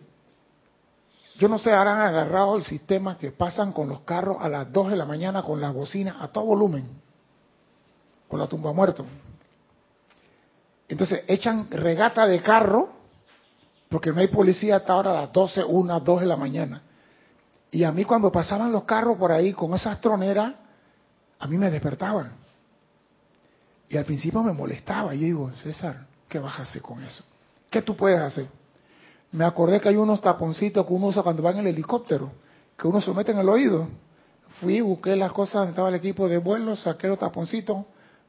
[1.41, 4.91] yo no sé, habrán agarrado el sistema que pasan con los carros a las 2
[4.91, 6.87] de la mañana con las bocinas a todo volumen,
[8.29, 9.07] con la tumba muerto.
[10.87, 12.91] Entonces echan regata de carro,
[13.89, 16.83] porque no hay policía hasta ahora a las 12, 1, 2 de la mañana.
[17.71, 20.53] Y a mí cuando pasaban los carros por ahí con esas troneras,
[21.39, 22.33] a mí me despertaban.
[23.89, 25.15] Y al principio me molestaba.
[25.15, 27.25] Yo digo, César, ¿qué vas a hacer con eso?
[27.71, 28.60] ¿Qué tú puedes hacer?
[29.33, 32.33] Me acordé que hay unos taponcitos que uno usa cuando va en el helicóptero,
[32.77, 33.89] que uno se mete en el oído.
[34.61, 37.85] Fui, busqué las cosas estaba el equipo de vuelo, saqué los taponcitos,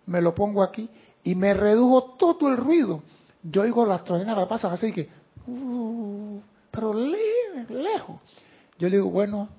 [0.05, 0.89] me lo pongo aquí
[1.23, 3.01] y me redujo todo el ruido.
[3.43, 5.09] Yo oigo las troneras que pasan así que,
[5.47, 8.17] uh, pero le- lejos.
[8.77, 9.49] Yo le digo, bueno,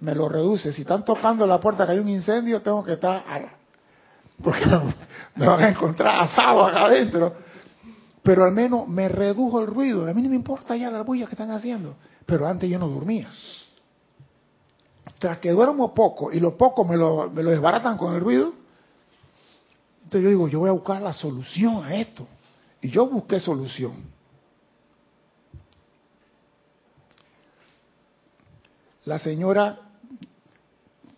[0.00, 0.72] me lo reduce.
[0.72, 3.40] Si están tocando la puerta que hay un incendio, tengo que estar, a-
[4.42, 4.64] porque
[5.36, 7.34] me van a encontrar asado acá adentro.
[8.24, 10.08] Pero al menos me redujo el ruido.
[10.08, 11.94] A mí no me importa ya la bulla que están haciendo.
[12.24, 13.30] Pero antes yo no dormía.
[15.18, 18.54] Tras que duermo poco y lo poco me lo, me lo desbaratan con el ruido,
[20.04, 22.26] entonces yo digo, yo voy a buscar la solución a esto.
[22.80, 23.92] Y yo busqué solución.
[29.04, 29.80] La señora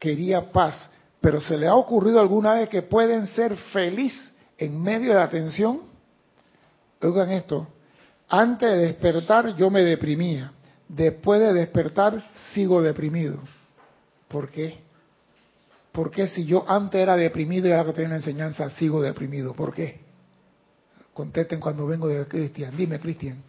[0.01, 0.91] quería paz,
[1.21, 5.29] pero ¿se le ha ocurrido alguna vez que pueden ser feliz en medio de la
[5.29, 5.96] tensión?
[7.03, 7.69] Oigan esto,
[8.29, 10.53] antes de despertar yo me deprimía,
[10.89, 13.39] después de despertar sigo deprimido.
[14.29, 14.79] ¿Por qué?
[15.93, 19.55] ¿Por qué si yo antes era deprimido y ahora que tengo una enseñanza sigo deprimido?
[19.55, 20.01] ¿Por qué?
[21.15, 22.77] Contesten cuando vengo de Cristian.
[22.77, 23.43] Dime, Cristian.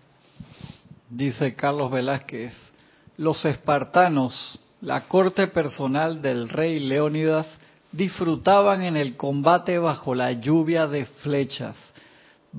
[1.09, 2.53] Dice Carlos Velázquez,
[3.17, 7.59] los espartanos, la corte personal del rey Leónidas,
[7.91, 11.75] disfrutaban en el combate bajo la lluvia de flechas.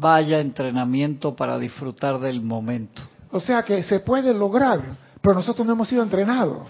[0.00, 3.02] Vaya entrenamiento para disfrutar del momento.
[3.32, 4.80] O sea que se puede lograr,
[5.20, 6.68] pero nosotros no hemos sido entrenados.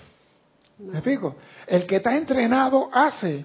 [0.79, 1.37] ¿Me explico?
[1.67, 3.45] El que está entrenado hace.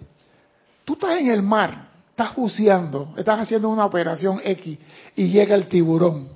[0.86, 4.80] Tú estás en el mar, estás buceando, estás haciendo una operación X
[5.18, 6.30] y llega el tiburón.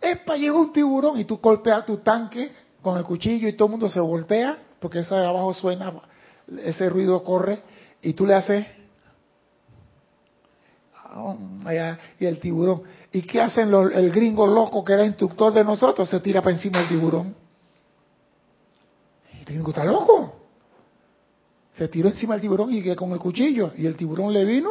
[0.00, 3.72] Epa, llega un tiburón y tú golpeas tu tanque con el cuchillo y todo el
[3.72, 5.92] mundo se voltea porque esa de abajo suena,
[6.64, 7.60] ese ruido corre
[8.00, 8.66] y tú le haces.
[12.18, 12.82] Y el tiburón.
[13.12, 16.08] ¿Y qué hacen los, el gringo loco que era instructor de nosotros?
[16.08, 17.34] Se tira para encima del tiburón.
[19.38, 20.36] El gringo está loco.
[21.74, 23.72] Se tiró encima del tiburón y que con el cuchillo.
[23.76, 24.70] Y el tiburón le vino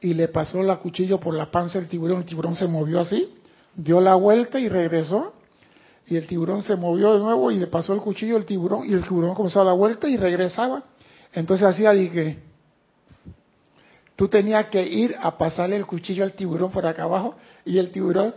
[0.00, 2.18] y le pasó la cuchillo por la panza del tiburón.
[2.18, 3.34] El tiburón se movió así,
[3.74, 5.34] dio la vuelta y regresó.
[6.06, 8.88] Y el tiburón se movió de nuevo y le pasó el cuchillo al tiburón.
[8.88, 10.84] Y el tiburón comenzó a dar vuelta y regresaba.
[11.32, 12.38] Entonces hacía, dije,
[14.16, 17.36] tú tenías que ir a pasarle el cuchillo al tiburón por acá abajo.
[17.64, 18.34] Y el tiburón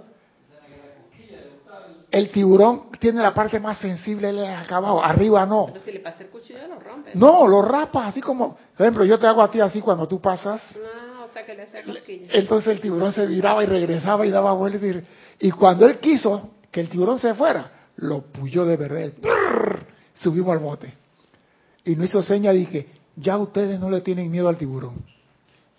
[2.10, 5.68] el tiburón tiene la parte más sensible de acá abajo, arriba no.
[5.68, 7.12] Pero si le pasa el cuchillo lo rompe.
[7.13, 10.22] No, lo rapas, así como, por ejemplo, yo te hago a ti así cuando tú
[10.22, 10.80] pasas.
[10.82, 11.84] No, o sea que le hace.
[12.32, 14.82] Entonces el tiburón se viraba y regresaba y daba vueltas.
[15.40, 19.12] Y, y cuando él quiso que el tiburón se fuera, lo puyó de verdad.
[19.22, 20.94] Brrr, Subimos al bote.
[21.84, 25.06] Y no hizo seña, dije, ya ustedes no le tienen miedo al tiburón.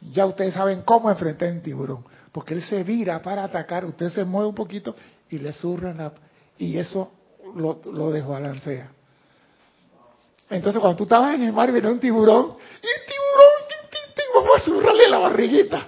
[0.01, 2.05] Ya ustedes saben cómo enfrentar un tiburón.
[2.33, 4.95] Porque él se vira para atacar, usted se mueve un poquito
[5.31, 6.13] y le zurran la-
[6.57, 7.13] y eso
[7.57, 8.91] lo, lo desbalancea.
[10.51, 13.69] Entonces cuando tú estabas en el mar y un tiburón, y el tiburón,
[14.35, 15.87] vamos a zurrarle la barriguita.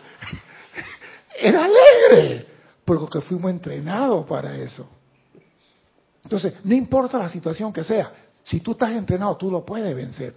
[1.40, 2.46] Era alegre,
[2.84, 4.88] porque fuimos entrenados para eso.
[6.22, 8.12] Entonces, no importa la situación que sea,
[8.44, 10.34] si tú estás entrenado, tú lo puedes vencer.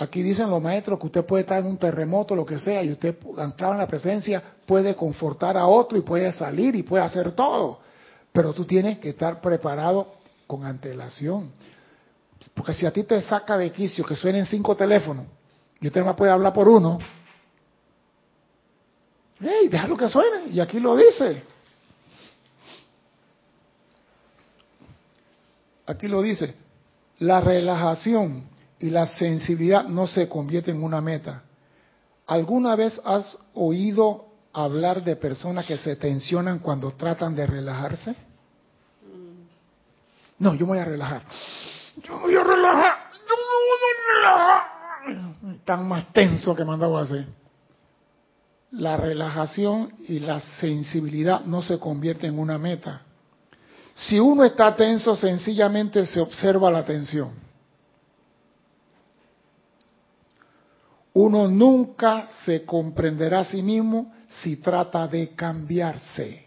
[0.00, 2.90] Aquí dicen los maestros que usted puede estar en un terremoto, lo que sea, y
[2.90, 7.32] usted, anclado en la presencia, puede confortar a otro y puede salir y puede hacer
[7.32, 7.80] todo.
[8.32, 10.14] Pero tú tienes que estar preparado
[10.46, 11.52] con antelación.
[12.54, 15.26] Porque si a ti te saca de quicio que suenen cinco teléfonos
[15.82, 16.98] y usted no puede hablar por uno,
[19.38, 20.50] hey, déjalo que suene.
[20.50, 21.42] Y aquí lo dice.
[25.84, 26.54] Aquí lo dice.
[27.18, 28.48] La relajación
[28.80, 31.42] y la sensibilidad no se convierten en una meta.
[32.26, 38.14] ¿Alguna vez has oído hablar de personas que se tensionan cuando tratan de relajarse?
[40.38, 41.22] No, yo me voy a relajar.
[42.02, 42.94] Yo me voy a relajar.
[43.12, 45.56] Yo me voy a relajar.
[45.56, 47.26] Están más tenso que mandaba a hacer.
[48.72, 53.02] La relajación y la sensibilidad no se convierten en una meta.
[53.94, 57.49] Si uno está tenso, sencillamente se observa la tensión.
[61.12, 66.46] Uno nunca se comprenderá a sí mismo si trata de cambiarse.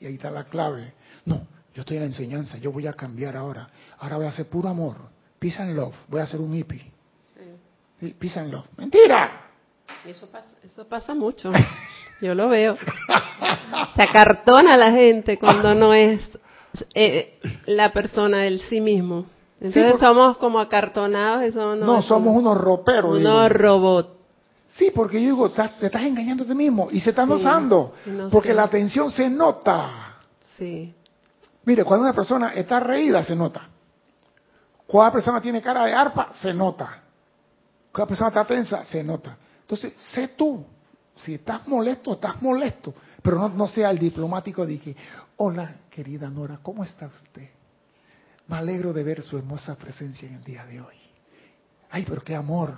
[0.00, 0.94] Y ahí está la clave.
[1.24, 3.68] No, yo estoy en la enseñanza, yo voy a cambiar ahora.
[3.98, 4.96] Ahora voy a hacer puro amor.
[5.38, 5.94] Peace and love.
[6.08, 6.90] Voy a hacer un hippie.
[8.00, 8.66] Sí, Peace and love.
[8.76, 9.50] ¡Mentira!
[10.04, 11.50] Y eso pasa, eso pasa mucho.
[12.20, 12.76] Yo lo veo.
[13.94, 16.20] Se acartona la gente cuando no es
[16.94, 19.26] eh, la persona del sí mismo.
[19.60, 23.18] Entonces porque- somos como acartonados y somos, No, somos unos roperos.
[23.18, 24.10] unos robots.
[24.68, 27.94] Sí, porque yo digo, "Estás- te estás engañando a ti mismo y se está notando.
[28.04, 28.54] sí, no porque sé.
[28.54, 30.18] la tensión se nota.
[30.58, 30.94] Sí.
[31.64, 33.62] Mire, cuando una persona está reída, se nota.
[34.86, 37.02] Cuando una persona tiene cara de arpa, se nota.
[37.90, 39.36] Cuando una persona está tensa, se nota.
[39.62, 40.64] Entonces, sé tú.
[41.16, 42.92] Si estás molesto, estás molesto.
[43.22, 44.94] Pero no, no sea el diplomático de que,
[45.38, 47.48] hola, querida Nora, ¿cómo está usted?
[48.48, 50.94] Me alegro de ver su hermosa presencia en el día de hoy.
[51.90, 52.74] Ay, pero qué amor,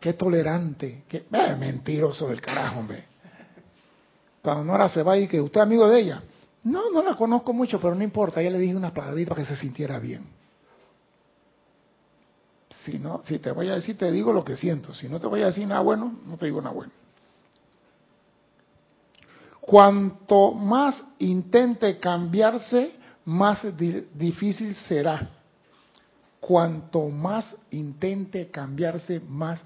[0.00, 3.04] qué tolerante, qué eh, mentiroso del carajo, hombre.
[4.42, 6.22] Cuando Nora se va y que usted es amigo de ella.
[6.64, 8.42] No, no la conozco mucho, pero no importa.
[8.42, 10.26] Ya le dije unas palabritas para que se sintiera bien.
[12.84, 14.94] Si no, si te voy a decir, te digo lo que siento.
[14.94, 16.92] Si no te voy a decir nada bueno, no te digo nada bueno.
[19.60, 22.92] Cuanto más intente cambiarse,
[23.28, 25.28] más di- difícil será.
[26.40, 29.62] Cuanto más intente cambiarse, más...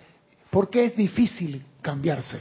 [0.50, 2.40] ¿Por qué es difícil cambiarse?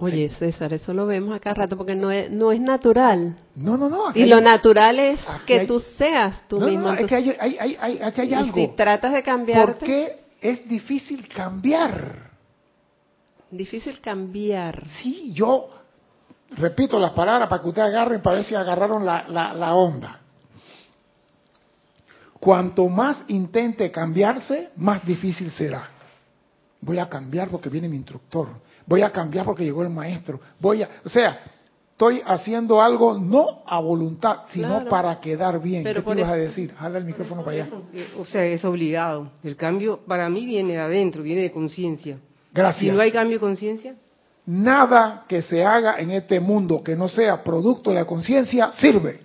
[0.00, 3.36] Oye, César, eso lo vemos acá rato porque no es, no es natural.
[3.56, 4.10] No, no, no.
[4.14, 6.86] Y hay- lo natural es que hay- tú seas tú no, no, mismo.
[6.88, 8.54] no, es que hay, hay, hay, hay- aquí hay y algo.
[8.54, 12.28] si tratas de ¿Por cambiarte, qué es difícil cambiar?
[13.50, 14.86] difícil cambiar.
[15.02, 15.70] Sí, yo
[16.56, 20.20] repito las palabras para que ustedes agarren, para ver si agarraron la, la, la onda.
[22.40, 25.88] Cuanto más intente cambiarse, más difícil será.
[26.80, 28.48] Voy a cambiar porque viene mi instructor.
[28.86, 30.40] Voy a cambiar porque llegó el maestro.
[30.60, 31.40] Voy a, o sea,
[31.90, 34.88] estoy haciendo algo no a voluntad, sino Claro.
[34.88, 35.82] para quedar bien.
[35.82, 36.72] Pero ¿Qué te ibas a decir?
[36.74, 37.70] Jala el micrófono para allá.
[38.16, 39.32] O sea, es obligado.
[39.42, 42.18] El cambio para mí viene de adentro, viene de conciencia.
[42.54, 42.80] Gracias.
[42.80, 43.96] Si no hay cambio de conciencia,
[44.48, 49.20] Nada que se haga en este mundo que no sea producto de la conciencia sirve.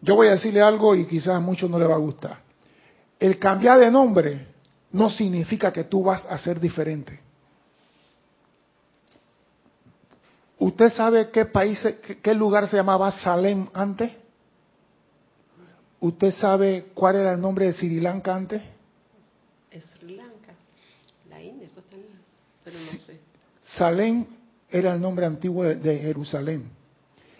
[0.00, 2.38] Yo voy a decirle algo y quizás a muchos no le va a gustar.
[3.18, 4.46] El cambiar de nombre
[4.92, 7.18] no significa que tú vas a ser diferente.
[10.60, 11.84] ¿Usted sabe qué país,
[12.22, 14.12] qué, lugar se llamaba Salem antes?
[15.98, 18.62] ¿Usted sabe cuál era el nombre de Sri Lanka antes?
[19.68, 20.52] Es Sri Lanka,
[21.28, 21.96] la India, eso está
[22.64, 23.18] pero no sé.
[23.76, 24.26] Salem
[24.68, 26.70] era el nombre antiguo de, Jerusalén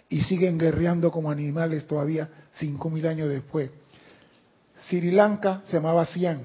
[0.09, 3.69] y siguen guerreando como animales todavía cinco mil años después.
[4.87, 6.39] Sri Lanka se llamaba Siam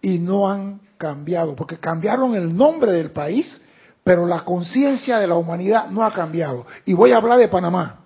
[0.00, 3.60] y no han cambiado, porque cambiaron el nombre del país,
[4.04, 6.64] pero la conciencia de la humanidad no ha cambiado.
[6.84, 8.00] Y voy a hablar de Panamá.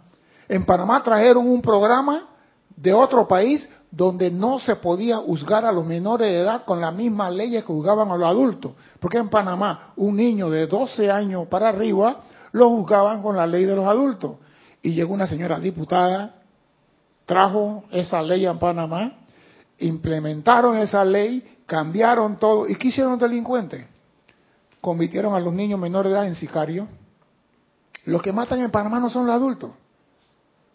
[0.49, 2.29] En Panamá trajeron un programa
[2.75, 6.95] de otro país donde no se podía juzgar a los menores de edad con las
[6.95, 8.73] mismas leyes que juzgaban a los adultos.
[9.01, 12.23] Porque en Panamá un niño de 12 años para arriba
[12.53, 14.37] lo juzgaban con la ley de los adultos.
[14.83, 16.37] Y llegó una señora diputada,
[17.27, 19.13] trajo esa ley en Panamá,
[19.79, 22.69] implementaron esa ley, cambiaron todo.
[22.69, 23.85] ¿Y qué hicieron los delincuentes?
[24.81, 26.89] Convirtieron a los niños menores de edad en sicarios.
[28.07, 29.73] Los que matan en Panamá no son los adultos,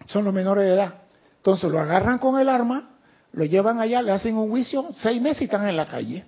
[0.06, 0.94] son los menores de edad.
[1.38, 2.95] Entonces lo agarran con el arma,
[3.36, 6.26] lo llevan allá, le hacen un juicio, seis meses y están en la calle.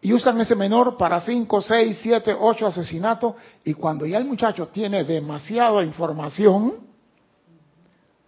[0.00, 3.34] Y usan ese menor para cinco, seis, siete, ocho asesinatos.
[3.64, 6.74] Y cuando ya el muchacho tiene demasiada información,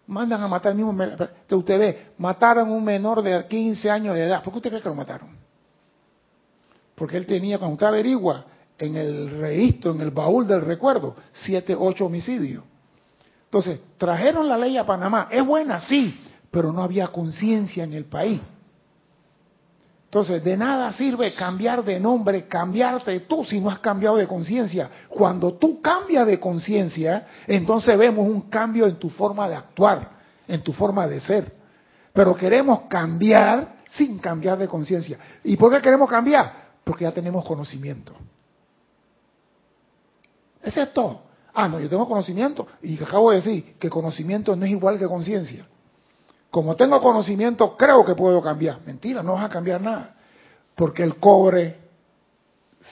[0.07, 0.95] mandan a matar al mismo.
[1.49, 4.43] Que usted ve, mataron a un menor de 15 años de edad.
[4.43, 5.31] ¿Por qué usted cree que lo mataron?
[6.95, 8.45] Porque él tenía, cuando usted averigua,
[8.79, 12.65] en el registro, en el baúl del recuerdo, siete, ocho homicidios.
[13.45, 15.29] Entonces, trajeron la ley a Panamá.
[15.31, 16.19] Es buena, sí,
[16.57, 18.41] pero no había conciencia en el país.
[20.07, 24.89] Entonces, de nada sirve cambiar de nombre, cambiarte tú si no has cambiado de conciencia.
[25.07, 30.13] Cuando tú cambias de conciencia, entonces vemos un cambio en tu forma de actuar,
[30.49, 31.53] en tu forma de ser.
[32.15, 35.19] Pero queremos cambiar sin cambiar de conciencia.
[35.45, 36.69] ¿Y por qué queremos cambiar?
[36.85, 38.15] Porque ya tenemos conocimiento.
[40.63, 41.21] Ese es todo.
[41.53, 45.07] Ah, no, yo tengo conocimiento y acabo de decir que conocimiento no es igual que
[45.07, 45.67] conciencia.
[46.51, 48.81] Como tengo conocimiento, creo que puedo cambiar.
[48.87, 50.15] Mentira, no vas a cambiar nada.
[50.75, 51.77] Porque el cobre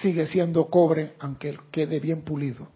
[0.01, 2.67] sigue siendo cobre aunque quede bien pulido.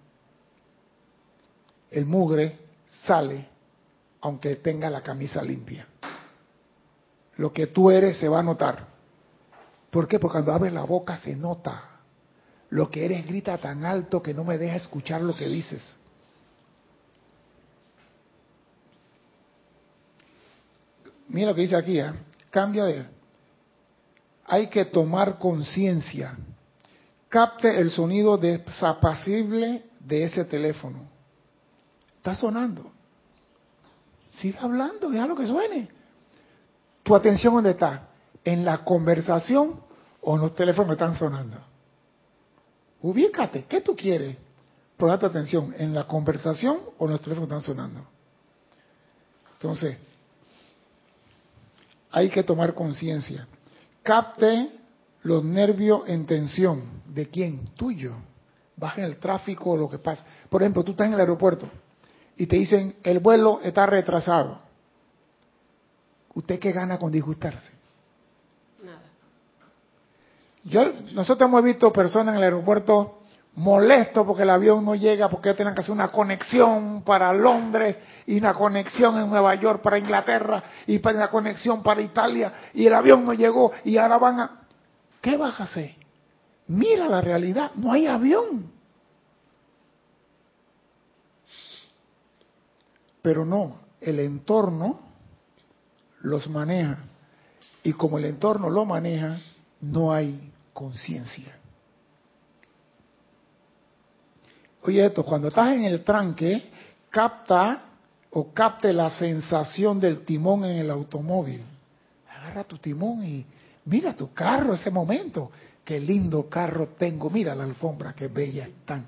[1.91, 2.59] El mugre
[3.05, 3.49] sale
[4.21, 5.87] aunque tenga la camisa limpia.
[7.37, 8.87] Lo que tú eres se va a notar.
[9.91, 10.19] ¿Por qué?
[10.19, 11.85] Porque cuando abres la boca se nota.
[12.71, 15.97] Lo que eres grita tan alto que no me deja escuchar lo que dices.
[21.29, 22.13] Mira lo que dice aquí, ¿eh?
[22.51, 23.07] cambia de...
[24.47, 26.37] Hay que tomar conciencia.
[27.29, 31.01] Capte el sonido desapacible de ese teléfono.
[32.17, 32.91] Está sonando.
[34.41, 35.89] Sigue hablando, deja lo que suene.
[37.03, 38.09] ¿Tu atención dónde está?
[38.43, 39.81] ¿En la conversación
[40.23, 41.59] o en los teléfonos que están sonando?
[43.03, 44.37] Ubícate, ¿qué tú quieres?
[44.97, 48.05] Ponete atención, ¿en la conversación o en los teléfonos están sonando?
[49.53, 49.99] Entonces,
[52.11, 53.47] hay que tomar conciencia.
[54.03, 54.71] Capte
[55.23, 57.03] los nervios en tensión.
[57.07, 57.67] ¿De quién?
[57.75, 58.15] Tuyo.
[58.77, 60.25] Baja en el tráfico o lo que pasa.
[60.49, 61.69] Por ejemplo, tú estás en el aeropuerto
[62.37, 64.61] y te dicen, el vuelo está retrasado.
[66.35, 67.73] ¿Usted qué gana con disgustarse?
[68.85, 69.03] Nada.
[70.63, 73.18] Yo, nosotros hemos visto personas en el aeropuerto
[73.59, 78.39] molestos porque el avión no llega, porque tienen que hacer una conexión para Londres y
[78.39, 83.25] una conexión en Nueva York para Inglaterra y una conexión para Italia y el avión
[83.25, 84.61] no llegó y ahora van a...
[85.21, 85.97] ¿Qué vas a hacer?
[86.69, 88.71] Mira la realidad, no hay avión.
[93.21, 95.01] Pero no, el entorno
[96.21, 96.99] los maneja
[97.83, 99.39] y como el entorno lo maneja,
[99.81, 101.57] no hay conciencia.
[105.25, 106.71] Cuando estás en el tranque,
[107.11, 107.83] capta
[108.31, 111.63] o capte la sensación del timón en el automóvil.
[112.31, 113.45] Agarra tu timón y
[113.85, 115.51] mira tu carro ese momento.
[115.85, 117.29] Qué lindo carro tengo.
[117.29, 119.07] Mira la alfombra, qué bella están.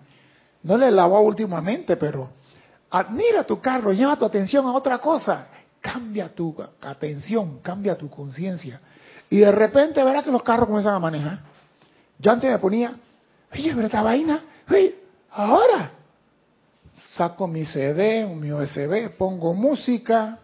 [0.63, 2.31] No le he últimamente, pero
[2.91, 5.49] admira tu carro, llama tu atención a otra cosa.
[5.81, 8.81] Cambia tu atención, cambia tu conciencia.
[9.31, 11.41] Y de repente verás que los carros comienzan a manejar.
[12.19, 12.93] Yo antes me ponía,
[13.51, 15.00] oye, pero esta vaina, oye,
[15.33, 15.93] ahora
[17.17, 20.39] saco mi CD, mi USB, pongo música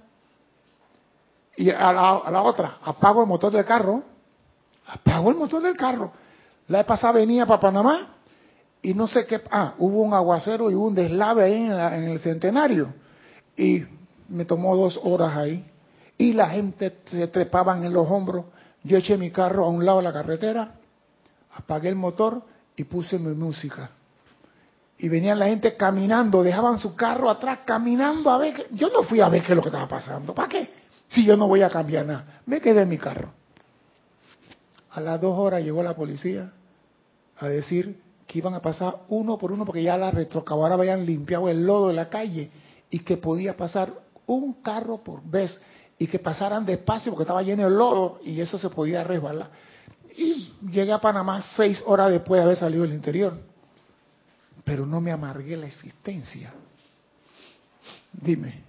[1.56, 4.02] y a la, otra apago el motor del carro,
[4.86, 6.12] apago el motor del carro.
[6.68, 8.16] La pasada venía para Panamá
[8.82, 12.10] y no sé qué, ah, hubo un aguacero y hubo un deslave ahí en, en
[12.10, 12.92] el centenario
[13.56, 13.84] y
[14.28, 15.64] me tomó dos horas ahí
[16.18, 18.46] y la gente se trepaban en los hombros.
[18.82, 20.74] Yo eché mi carro a un lado de la carretera,
[21.54, 22.42] apagué el motor
[22.76, 23.90] y puse mi música
[24.98, 29.02] y venían la gente caminando, dejaban su carro atrás caminando a ver, que- yo no
[29.02, 30.70] fui a ver qué es lo que estaba pasando, ¿para qué?
[31.08, 33.30] Si yo no voy a cambiar nada, me quedé en mi carro.
[34.90, 36.50] A las dos horas llegó la policía
[37.38, 41.48] a decir que iban a pasar uno por uno porque ya la retrocavara habían limpiado
[41.48, 42.50] el lodo de la calle
[42.90, 43.92] y que podía pasar
[44.26, 45.60] un carro por vez
[45.98, 49.50] y que pasaran despacio porque estaba lleno de lodo y eso se podía resbalar.
[50.16, 53.38] Y llegué a Panamá seis horas después de haber salido del interior.
[54.66, 56.52] Pero no me amargué la existencia.
[58.12, 58.64] Dime.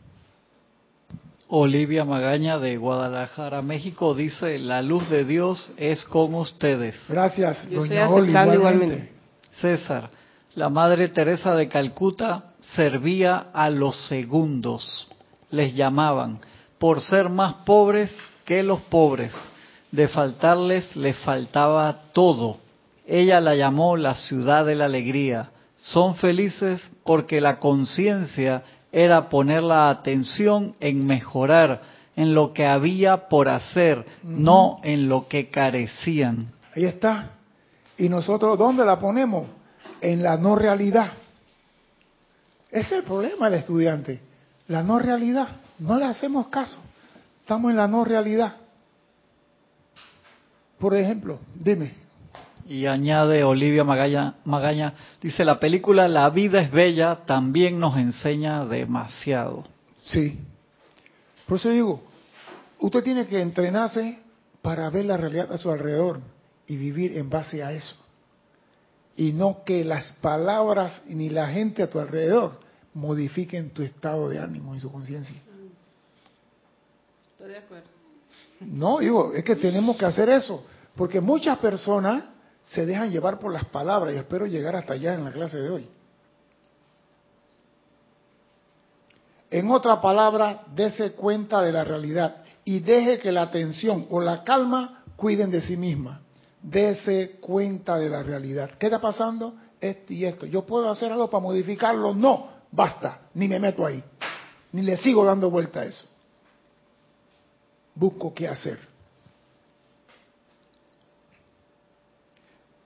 [1.50, 6.96] Olivia Magaña de Guadalajara, México, dice, la luz de Dios es con ustedes.
[7.10, 8.26] Gracias, Yo doña Oli.
[8.26, 8.96] aceptando igualmente.
[8.96, 9.18] igualmente.
[9.60, 10.12] César,
[10.54, 15.08] la Madre Teresa de Calcuta servía a los segundos,
[15.50, 16.40] les llamaban,
[16.78, 19.32] por ser más pobres que los pobres.
[19.92, 22.58] De faltarles les faltaba todo.
[23.08, 25.50] Ella la llamó la ciudad de la alegría.
[25.78, 31.82] Son felices porque la conciencia era poner la atención en mejorar,
[32.16, 36.52] en lo que había por hacer, no en lo que carecían.
[36.76, 37.32] Ahí está.
[37.98, 39.48] ¿Y nosotros dónde la ponemos?
[40.02, 41.12] En la no realidad.
[42.72, 44.20] Ese es el problema del estudiante.
[44.68, 45.48] La no realidad.
[45.80, 46.80] No le hacemos caso.
[47.42, 48.56] Estamos en la no realidad.
[50.80, 52.07] Por ejemplo, dime.
[52.68, 58.66] Y añade Olivia Magaña, Magaña, dice, la película La vida es bella también nos enseña
[58.66, 59.66] demasiado.
[60.06, 60.40] Sí.
[61.46, 62.02] Por eso digo,
[62.80, 64.20] usted tiene que entrenarse
[64.62, 66.20] para ver la realidad a su alrededor
[66.68, 67.96] y vivir en base a eso.
[69.16, 72.60] Y no que las palabras ni la gente a tu alrededor
[72.94, 75.38] modifiquen tu estado de ánimo y su conciencia.
[77.32, 77.88] Estoy de acuerdo.
[78.60, 80.66] No, digo, es que tenemos que hacer eso,
[80.96, 82.24] porque muchas personas
[82.68, 85.70] se dejan llevar por las palabras y espero llegar hasta allá en la clase de
[85.70, 85.90] hoy.
[89.50, 94.44] En otra palabra, dése cuenta de la realidad y deje que la atención o la
[94.44, 96.22] calma cuiden de sí misma.
[96.62, 98.72] Dese cuenta de la realidad.
[98.78, 99.56] ¿Qué está pasando?
[99.80, 100.46] Esto y esto.
[100.46, 102.14] ¿Yo puedo hacer algo para modificarlo?
[102.14, 104.04] No, basta, ni me meto ahí,
[104.74, 106.06] ni le sigo dando vuelta a eso.
[107.96, 108.97] Busco qué hacer.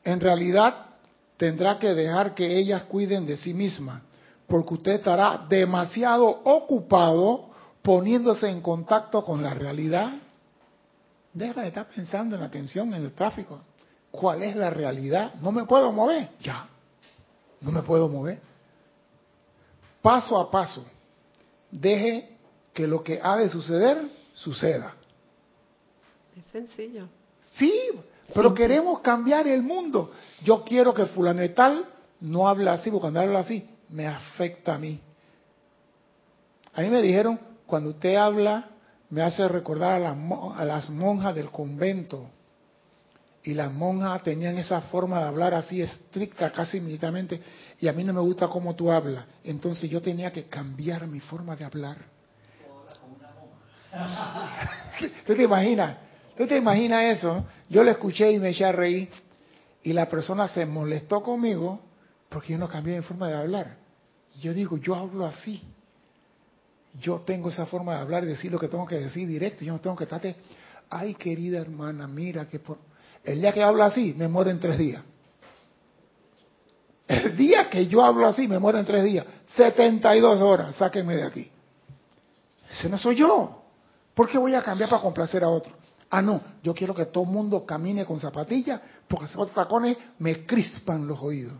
[0.04, 0.86] En realidad,
[1.38, 4.02] tendrá que dejar que ellas cuiden de sí mismas,
[4.48, 7.50] porque usted estará demasiado ocupado
[7.82, 10.14] poniéndose en contacto con la realidad.
[11.34, 13.62] Deja de estar pensando en la tensión, en el tráfico.
[14.12, 15.34] ¿Cuál es la realidad?
[15.42, 16.30] No me puedo mover.
[16.42, 16.68] Ya.
[17.62, 18.40] No me puedo mover.
[20.02, 20.86] Paso a paso.
[21.70, 22.38] Deje
[22.74, 24.94] que lo que ha de suceder, suceda.
[26.38, 27.08] Es sencillo.
[27.54, 27.74] Sí,
[28.34, 30.12] pero queremos cambiar el mundo.
[30.44, 31.86] Yo quiero que fulano de tal
[32.22, 35.00] no hable así, porque cuando habla así me afecta a mí.
[36.74, 38.70] A mí me dijeron, cuando usted habla,
[39.10, 42.30] me hace recordar a las, mo- a las monjas del convento.
[43.44, 47.42] Y las monjas tenían esa forma de hablar así estricta, casi militarmente,
[47.80, 49.26] y a mí no me gusta cómo tú hablas.
[49.44, 51.98] Entonces yo tenía que cambiar mi forma de hablar.
[55.26, 55.98] ¿Tú te imaginas?
[56.38, 57.46] ¿Tú te imaginas eso?
[57.70, 59.10] Yo lo escuché y me eché a reír.
[59.84, 61.80] Y la persona se molestó conmigo
[62.30, 63.78] porque yo no cambié mi forma de hablar.
[64.40, 65.62] Yo digo, yo hablo así.
[67.00, 69.64] Yo tengo esa forma de hablar y decir lo que tengo que decir directo.
[69.64, 70.22] Yo no tengo que estar,
[70.90, 72.78] ay querida hermana, mira que por...
[73.24, 75.04] El día que hablo así, me muero en tres días.
[77.08, 79.26] El día que yo hablo así, me muero en tres días.
[79.56, 81.52] 72 horas, sáquenme de aquí.
[82.72, 83.64] Ese no soy yo.
[84.14, 85.74] ¿Por qué voy a cambiar para complacer a otro?
[86.14, 90.46] Ah, no, yo quiero que todo el mundo camine con zapatillas porque esos tacones me
[90.46, 91.54] crispan los oídos.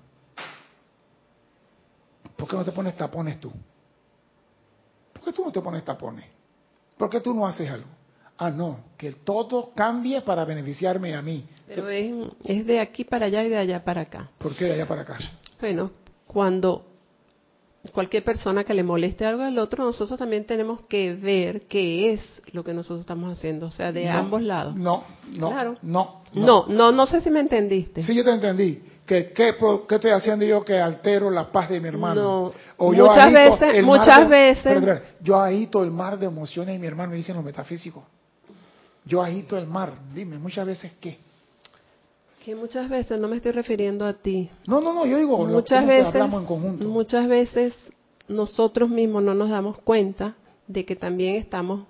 [2.36, 3.50] ¿Por qué no te pones tapones tú?
[5.14, 6.26] ¿Por qué tú no te pones tapones?
[6.98, 7.88] ¿Por qué tú no haces algo?
[8.38, 11.46] Ah, no, que todo cambie para beneficiarme a mí.
[11.68, 14.32] Pero es, es de aquí para allá y de allá para acá.
[14.38, 15.18] ¿Por qué de allá para acá?
[15.62, 15.92] Bueno,
[16.28, 16.91] cuando
[17.94, 22.42] cualquier persona que le moleste algo al otro, nosotros también tenemos que ver qué es
[22.54, 24.76] lo que nosotros estamos haciendo, o sea, de No, ambos lados.
[24.76, 25.04] No,
[25.36, 25.78] no, Claro.
[25.82, 28.04] no, No, no, no sé si me entendiste.
[28.04, 28.84] Sí, yo te entendí.
[29.06, 29.56] Que, ¿qué,
[29.90, 32.22] qué estoy haciendo yo que altero la paz de mi hermano?
[32.22, 32.54] No.
[32.78, 35.02] O yo Muchas veces- el mar muchas de- veces- espera.
[35.22, 38.04] yo agito el mar de emociones y mi hermano dicen los metafísicos.
[39.04, 39.92] Yo agito el mar.
[40.14, 41.18] Dime, muchas veces qué.
[42.44, 44.50] Que muchas veces no me estoy refiriendo a ti.
[44.66, 46.88] No, no, no, yo digo, muchas veces, hablamos en conjunto.
[46.88, 47.76] muchas veces
[48.28, 50.36] nosotros mismos no nos damos cuenta
[50.66, 51.86] de que también estamos,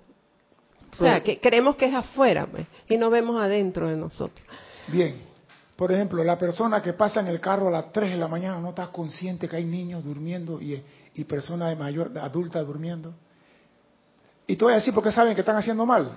[0.91, 4.45] o sea, que creemos que es afuera pues, y no vemos adentro de nosotros.
[4.87, 5.31] Bien.
[5.77, 8.59] Por ejemplo, la persona que pasa en el carro a las 3 de la mañana
[8.59, 10.83] no está consciente que hay niños durmiendo y,
[11.15, 13.13] y personas de mayor, adultas durmiendo.
[14.45, 16.11] Y te voy a decir por qué saben que están haciendo mal.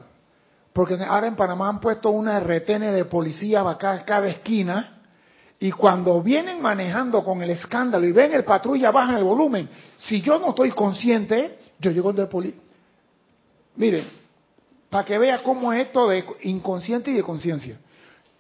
[0.74, 5.02] Porque ahora en Panamá han puesto una RTN de policía acá cada esquina
[5.60, 10.20] y cuando vienen manejando con el escándalo y ven el patrulla bajan el volumen, si
[10.20, 12.60] yo no estoy consciente, yo llego del policía.
[13.76, 14.04] Miren,
[14.90, 17.78] para que vea cómo es esto de inconsciente y de conciencia.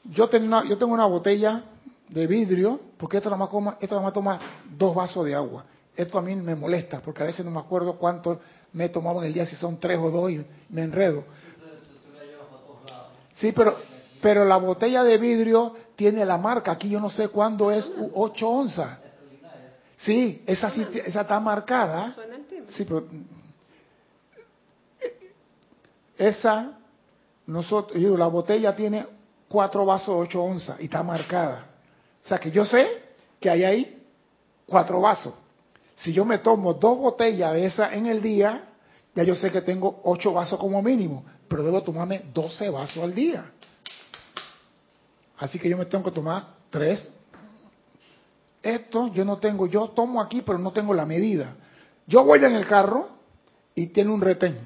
[0.02, 1.62] Yo tengo, una, yo tengo una botella
[2.08, 4.40] de vidrio, porque esto nada, más nada más toma
[4.76, 5.64] dos vasos de agua.
[5.96, 8.40] Esto a mí me molesta, porque a veces no me acuerdo cuánto
[8.72, 11.22] me he tomado en el día, si son tres o dos, y me enredo.
[13.34, 13.76] Sí, pero,
[14.20, 16.72] pero la botella de vidrio tiene la marca.
[16.72, 18.98] Aquí yo no sé cuándo es 8 onzas.
[19.96, 22.14] Sí, esa, sí, esa está marcada.
[22.68, 23.04] Sí, pero
[26.16, 26.78] esa,
[27.46, 29.06] nosotros, yo la botella tiene
[29.48, 31.66] cuatro vasos 8 onzas y está marcada.
[32.24, 32.86] O sea que yo sé
[33.40, 34.02] que hay ahí
[34.66, 35.34] cuatro vasos.
[35.94, 38.64] Si yo me tomo dos botellas de esa en el día,
[39.14, 41.24] ya yo sé que tengo ocho vasos como mínimo,
[41.54, 43.48] pero debo tomarme 12 vasos al día.
[45.38, 47.12] Así que yo me tengo que tomar tres.
[48.60, 51.54] Esto yo no tengo, yo tomo aquí, pero no tengo la medida.
[52.08, 53.08] Yo voy en el carro
[53.72, 54.58] y tiene un retén.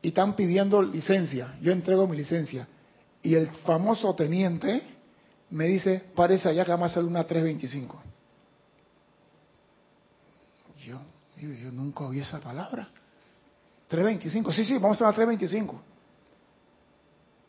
[0.00, 1.58] Y están pidiendo licencia.
[1.60, 2.66] Yo entrego mi licencia.
[3.22, 4.80] Y el famoso teniente
[5.50, 8.02] me dice, parece allá que vamos a hacer una 325.
[10.86, 10.98] Yo,
[11.36, 12.88] yo, yo nunca oí esa palabra.
[13.88, 15.82] 325, sí, sí, vamos a una 325.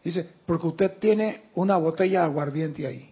[0.04, 3.10] Dice, porque usted tiene una botella de aguardiente ahí.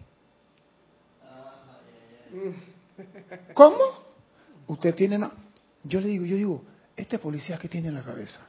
[3.54, 3.76] ¿Cómo?
[4.66, 5.30] Usted tiene una...
[5.84, 6.62] Yo le digo, yo digo,
[6.96, 8.40] este policía que tiene en la cabeza.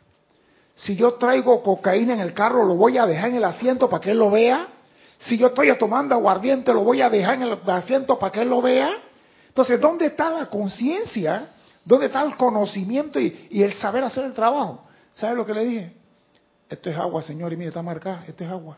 [0.75, 4.01] Si yo traigo cocaína en el carro, lo voy a dejar en el asiento para
[4.01, 4.67] que él lo vea.
[5.17, 8.49] Si yo estoy tomando aguardiente, lo voy a dejar en el asiento para que él
[8.49, 8.91] lo vea.
[9.49, 11.49] Entonces, ¿dónde está la conciencia?
[11.89, 14.83] ¿Dónde está el conocimiento y, el saber hacer el trabajo?
[15.15, 15.93] ¿Sabe lo que le dije?
[16.69, 18.77] Esto es agua, señor, y mire, está marcada, esto es agua.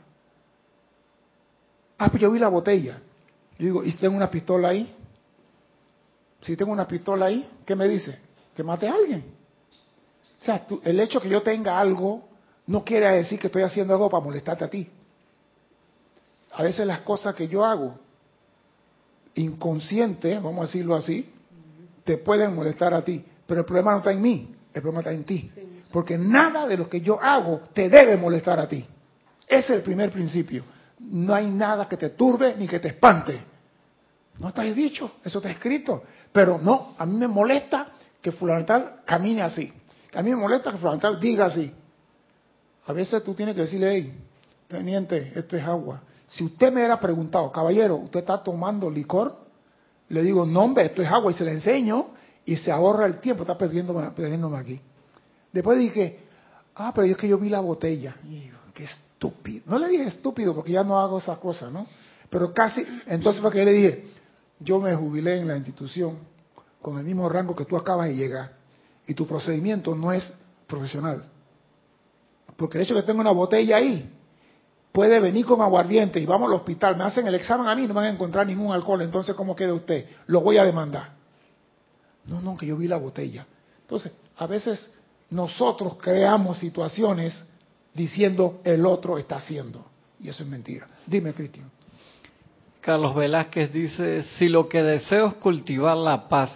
[1.97, 3.01] Ah, pues yo vi la botella.
[3.57, 4.95] Yo digo, ¿y si tengo una pistola ahí?
[6.41, 8.18] Si tengo una pistola ahí, ¿qué me dice?
[8.55, 9.26] Que mate a alguien.
[10.39, 12.24] O sea, el hecho que yo tenga algo
[12.68, 14.89] no quiere decir que estoy haciendo algo para molestarte a ti.
[16.53, 17.93] A veces las cosas que yo hago,
[19.36, 21.30] inconscientes, vamos a decirlo así,
[22.12, 23.24] te pueden molestar a ti.
[23.47, 25.49] Pero el problema no está en mí, el problema está en ti.
[25.91, 28.86] Porque nada de lo que yo hago te debe molestar a ti.
[29.47, 30.66] Ese es el primer principio.
[30.99, 33.41] No hay nada que te turbe ni que te espante.
[34.39, 36.03] No está dicho, eso está escrito.
[36.34, 37.88] Pero no, a mí me molesta
[38.22, 39.72] que Fulantal camine así.
[40.14, 41.74] A mí me molesta que Fulantal diga así.
[42.88, 44.20] A veces tú tienes que decirle, hey,
[44.68, 46.01] teniente, esto es agua.
[46.28, 49.40] Si usted me hubiera preguntado, caballero, ¿usted está tomando licor?
[50.12, 52.07] Le digo, no, hombre, esto es agua y se le enseño
[52.45, 54.80] y se ahorra el tiempo, está perdiéndome, perdiéndome aquí.
[55.51, 56.20] Después dije,
[56.76, 58.16] ah, pero es que yo vi la botella.
[58.26, 59.64] Y digo, qué estúpido.
[59.68, 61.88] No le dije estúpido porque ya no hago esas cosas, ¿no?
[62.30, 64.05] Pero casi, entonces fue que le dije,
[64.59, 66.18] yo me jubilé en la institución
[66.82, 68.53] con el mismo rango que tú acabas de llegar
[69.07, 70.34] y tu procedimiento no es
[70.68, 71.26] profesional.
[72.57, 74.09] Porque el hecho de que tenga una botella ahí,
[74.91, 77.93] puede venir con aguardiente y vamos al hospital, me hacen el examen a mí, no
[77.93, 80.05] van a encontrar ningún alcohol, entonces ¿cómo queda usted?
[80.27, 81.11] Lo voy a demandar.
[82.25, 83.45] No, no, que yo vi la botella.
[83.81, 84.91] Entonces, a veces
[85.29, 87.43] nosotros creamos situaciones
[87.93, 89.85] diciendo el otro está haciendo.
[90.19, 90.87] Y eso es mentira.
[91.07, 91.69] Dime, Cristian.
[92.81, 96.51] Carlos Velázquez dice, si lo que deseo es cultivar la paz,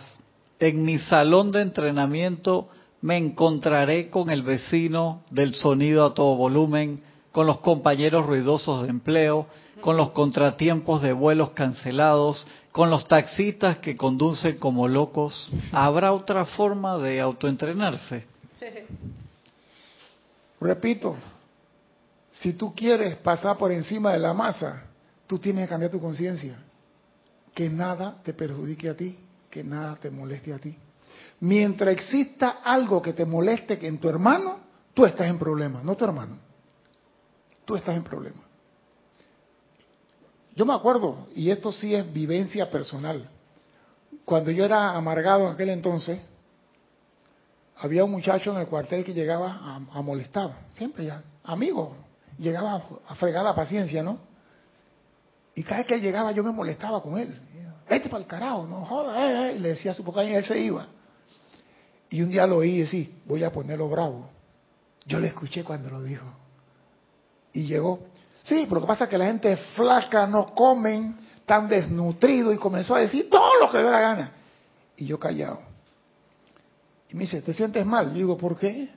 [0.60, 2.70] en mi salón de entrenamiento
[3.02, 7.02] me encontraré con el vecino del sonido a todo volumen,
[7.36, 9.48] con los compañeros ruidosos de empleo,
[9.82, 15.52] con los contratiempos de vuelos cancelados, con los taxistas que conducen como locos.
[15.74, 18.26] ¿Habrá otra forma de autoentrenarse?
[20.62, 21.18] Repito,
[22.40, 24.84] si tú quieres pasar por encima de la masa,
[25.28, 26.58] tú tienes que cambiar tu conciencia.
[27.54, 29.20] Que nada te perjudique a ti,
[29.50, 30.74] que nada te moleste a ti.
[31.42, 34.60] Mientras exista algo que te moleste que en tu hermano,
[34.94, 36.45] tú estás en problema, no tu hermano.
[37.66, 38.42] Tú estás en problema.
[40.56, 43.30] Yo me acuerdo, y esto sí es vivencia personal,
[44.24, 46.22] cuando yo era amargado en aquel entonces,
[47.78, 51.98] había un muchacho en el cuartel que llegaba a, molestar, siempre ya, amigo,
[52.38, 54.18] llegaba a fregar la paciencia, ¿no?
[55.56, 57.38] Y cada vez que él llegaba yo me molestaba con él.
[57.90, 59.56] Vete para el carajo, no joda, eh, eh.
[59.58, 60.88] Y le decía a su boca y él se iba.
[62.10, 64.30] Y un día lo oí decir, voy a ponerlo bravo.
[65.06, 66.26] Yo le escuché cuando lo dijo.
[67.56, 68.00] Y llegó,
[68.46, 72.58] Sí, pero lo que pasa es que la gente flaca, no comen, tan desnutrido y
[72.58, 74.32] comenzó a decir todo lo que le da la gana.
[74.98, 75.62] Y yo callado.
[77.10, 78.10] Y me dice, ¿te sientes mal?
[78.10, 78.88] Yo digo, ¿por qué?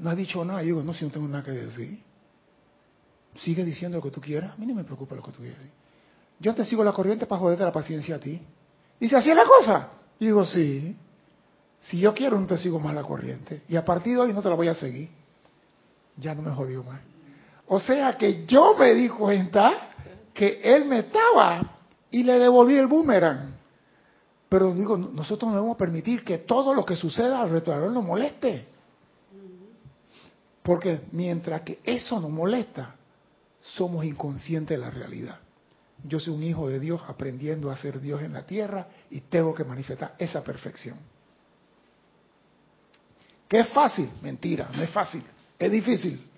[0.00, 0.60] No has dicho nada.
[0.62, 2.02] Yo digo, no, si no tengo nada que decir.
[3.36, 4.54] Sigue diciendo lo que tú quieras.
[4.54, 5.72] A mí no me preocupa lo que tú quieras decir.
[6.40, 8.40] Yo te sigo la corriente para joderte la paciencia a ti.
[8.98, 9.90] Dice, ¿así es la cosa?
[10.18, 10.96] Yo digo, sí.
[11.80, 13.62] Si yo quiero, no te sigo más la corriente.
[13.68, 15.10] Y a partir de hoy no te la voy a seguir.
[16.16, 17.13] Ya no me jodió más.
[17.66, 19.90] O sea que yo me di cuenta
[20.32, 21.78] que él me estaba
[22.10, 23.54] y le devolví el boomerang.
[24.48, 28.66] Pero digo, nosotros no debemos permitir que todo lo que suceda alrededor nos moleste.
[30.62, 32.94] Porque mientras que eso nos molesta,
[33.60, 35.38] somos inconscientes de la realidad.
[36.04, 39.54] Yo soy un hijo de Dios aprendiendo a ser Dios en la tierra y tengo
[39.54, 40.98] que manifestar esa perfección.
[43.48, 44.10] ¿Qué es fácil?
[44.22, 45.24] Mentira, no es fácil.
[45.58, 46.30] Es difícil.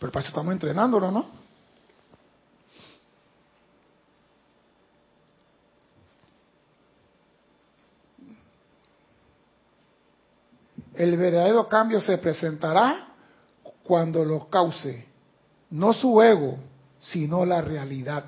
[0.00, 1.26] Pero para eso estamos entrenándolo, ¿no?
[10.94, 13.08] El verdadero cambio se presentará
[13.84, 15.06] cuando lo cause,
[15.70, 16.58] no su ego,
[16.98, 18.24] sino la realidad.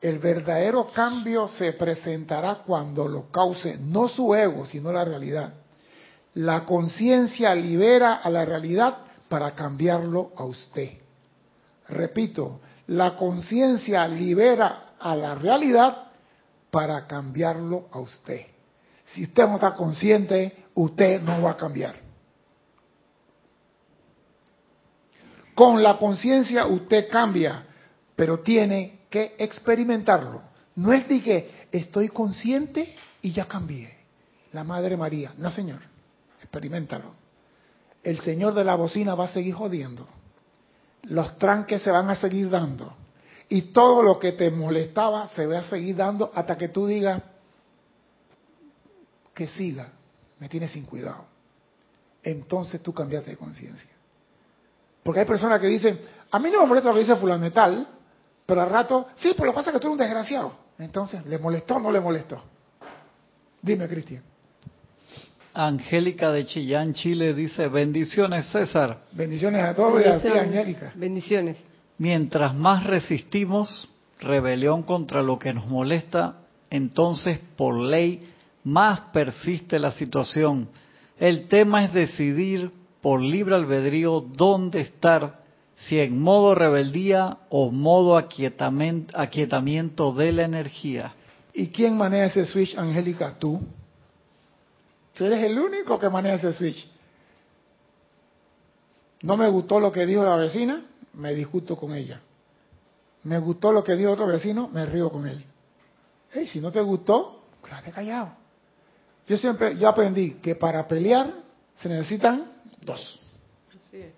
[0.00, 5.52] El verdadero cambio se presentará cuando lo cause, no su ego, sino la realidad.
[6.34, 10.90] La conciencia libera a la realidad para cambiarlo a usted.
[11.88, 16.08] Repito, la conciencia libera a la realidad
[16.70, 18.46] para cambiarlo a usted.
[19.04, 21.94] Si usted no está consciente, usted no va a cambiar.
[25.54, 27.64] Con la conciencia usted cambia,
[28.16, 30.42] pero tiene que experimentarlo.
[30.76, 33.96] No es de que estoy consciente y ya cambié.
[34.52, 35.80] La Madre María, no señor,
[36.40, 37.23] experimentalo.
[38.04, 40.06] El Señor de la bocina va a seguir jodiendo.
[41.04, 42.94] Los tranques se van a seguir dando.
[43.48, 47.22] Y todo lo que te molestaba se va a seguir dando hasta que tú digas
[49.34, 49.88] que siga,
[50.38, 51.24] me tiene sin cuidado.
[52.22, 53.90] Entonces tú cambiaste de conciencia.
[55.02, 56.00] Porque hay personas que dicen,
[56.30, 57.86] a mí no me molesta lo que dice fulano tal,
[58.46, 60.52] pero al rato, sí, pero lo que pasa es que tú eres un desgraciado.
[60.78, 62.42] Entonces, ¿le molestó o no le molestó?
[63.60, 64.22] Dime, Cristian.
[65.54, 69.04] Angélica de Chillán, Chile, dice, bendiciones César.
[69.12, 70.92] Bendiciones a todos y a ti, Angélica.
[70.96, 71.56] Bendiciones.
[71.96, 73.88] Mientras más resistimos
[74.18, 76.38] rebelión contra lo que nos molesta,
[76.70, 78.28] entonces por ley
[78.64, 80.68] más persiste la situación.
[81.20, 85.44] El tema es decidir por libre albedrío dónde estar,
[85.76, 91.12] si en modo rebeldía o modo aquietamiento de la energía.
[91.52, 93.36] ¿Y quién maneja ese switch, Angélica?
[93.38, 93.60] Tú.
[95.14, 96.88] Tú eres el único que maneja ese switch.
[99.22, 100.84] No me gustó lo que dijo la vecina,
[101.14, 102.20] me discuto con ella.
[103.22, 105.42] Me gustó lo que dijo otro vecino, me río con él.
[106.32, 108.32] Hey, si no te gustó, quédate callado.
[109.26, 111.32] Yo siempre, yo aprendí que para pelear
[111.76, 112.52] se necesitan
[112.82, 113.20] dos.
[113.70, 114.12] Así es.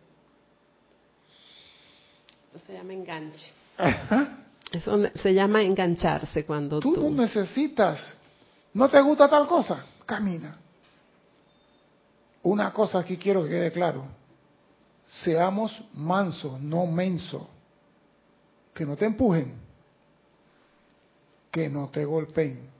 [2.49, 3.53] Eso se llama enganche.
[4.73, 6.95] Eso se llama engancharse cuando tú...
[6.95, 8.15] Tú no necesitas,
[8.73, 10.59] no te gusta tal cosa, camina.
[12.47, 14.05] Una cosa aquí quiero que quede claro.
[15.05, 17.43] Seamos mansos, no mensos.
[18.73, 19.53] Que no te empujen.
[21.51, 22.71] Que no te golpeen.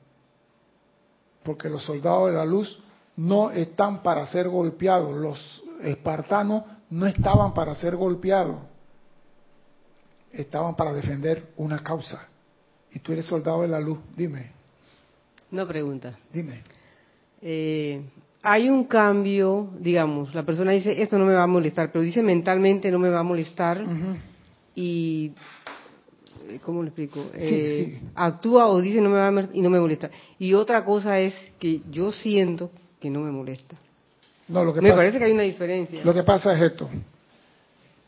[1.43, 2.81] Porque los soldados de la luz
[3.17, 5.13] no están para ser golpeados.
[5.17, 8.61] Los espartanos no estaban para ser golpeados.
[10.31, 12.25] Estaban para defender una causa.
[12.91, 13.99] Y tú eres soldado de la luz.
[14.15, 14.49] Dime.
[15.51, 16.17] No pregunta.
[16.31, 16.63] Dime.
[17.41, 18.01] Eh,
[18.49, 22.23] hay un cambio, digamos, la persona dice, esto no me va a molestar, pero dice
[22.23, 23.83] mentalmente no me va a molestar
[24.73, 25.33] y,
[26.63, 27.29] ¿cómo le explico?
[27.33, 30.09] Eh, actúa o dice no me va a y no me molesta.
[30.39, 32.71] Y otra cosa es que yo siento
[33.01, 33.75] que no me molesta.
[34.47, 36.05] No, lo que me parece que hay una diferencia.
[36.05, 36.89] Lo que pasa es esto.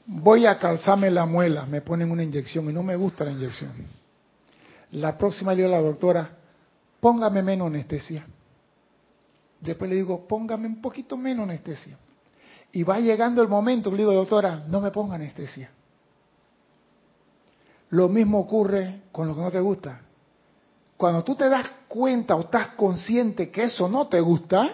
[0.05, 3.73] Voy a calzarme la muela, me ponen una inyección y no me gusta la inyección.
[4.91, 6.29] La próxima le digo a la doctora,
[7.01, 8.25] póngame menos anestesia.
[9.61, 11.97] Después le digo, póngame un poquito menos anestesia.
[12.71, 15.71] Y va llegando el momento le digo, doctora, no me ponga anestesia.
[17.89, 20.01] Lo mismo ocurre con lo que no te gusta.
[20.95, 24.69] Cuando tú te das cuenta o estás consciente que eso no te gusta,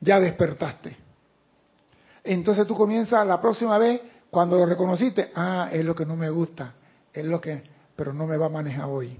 [0.00, 0.96] ya despertaste.
[2.24, 4.00] Entonces tú comienzas la próxima vez,
[4.30, 6.74] cuando lo reconociste, ah, es lo que no me gusta,
[7.12, 7.62] es lo que,
[7.94, 9.16] pero no me va a manejar hoy.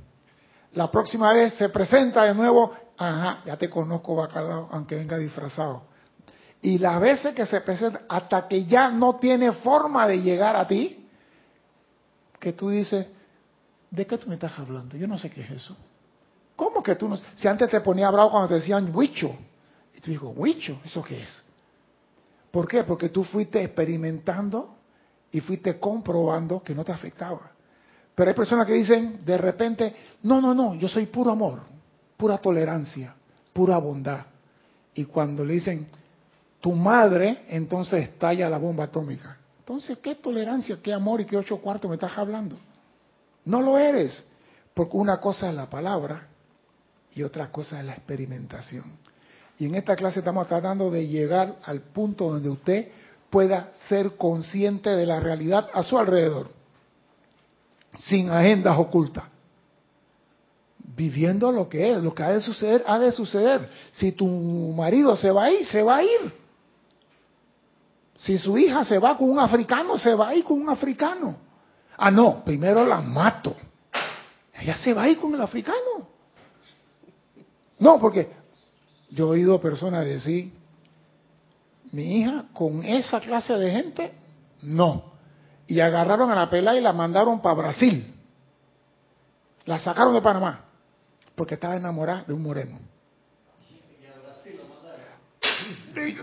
[0.74, 5.84] La próxima vez se presenta de nuevo, ajá, ya te conozco bacalao, aunque venga disfrazado.
[6.62, 10.66] Y las veces que se presenta, hasta que ya no tiene forma de llegar a
[10.66, 11.08] ti,
[12.38, 13.06] que tú dices,
[13.90, 14.96] ¿de qué tú me estás hablando?
[14.96, 15.76] Yo no sé qué es eso.
[16.56, 17.16] ¿Cómo que tú no?
[17.34, 19.34] Si antes te ponía bravo cuando te decían huicho,
[19.94, 21.42] y tú dices, huicho, ¿eso qué es?
[22.50, 22.84] ¿Por qué?
[22.84, 24.76] Porque tú fuiste experimentando
[25.30, 27.51] y fuiste comprobando que no te afectaba.
[28.14, 31.60] Pero hay personas que dicen de repente, no, no, no, yo soy puro amor,
[32.16, 33.14] pura tolerancia,
[33.52, 34.26] pura bondad.
[34.94, 35.86] Y cuando le dicen,
[36.60, 39.36] tu madre, entonces estalla la bomba atómica.
[39.58, 42.56] Entonces, ¿qué tolerancia, qué amor y qué ocho cuartos me estás hablando?
[43.44, 44.24] No lo eres,
[44.74, 46.28] porque una cosa es la palabra
[47.14, 48.84] y otra cosa es la experimentación.
[49.58, 52.88] Y en esta clase estamos tratando de llegar al punto donde usted
[53.30, 56.50] pueda ser consciente de la realidad a su alrededor,
[57.99, 59.24] sin agendas ocultas.
[60.78, 63.68] Viviendo lo que es, lo que ha de suceder, ha de suceder.
[63.93, 66.43] Si tu marido se va a ir, se va a ir.
[68.18, 71.36] Si su hija se va con un africano, se va a ir con un africano.
[71.97, 73.57] Ah, no, primero la mato.
[74.55, 76.09] Ella se va a ir con el africano.
[77.78, 78.30] No, porque
[79.11, 80.53] yo he oído personas decir,
[81.90, 84.12] mi hija con esa clase de gente,
[84.62, 85.11] no.
[85.72, 88.14] Y agarraron a la pela y la mandaron para Brasil.
[89.64, 90.66] La sacaron de Panamá,
[91.34, 92.78] porque estaba enamorada de un moreno.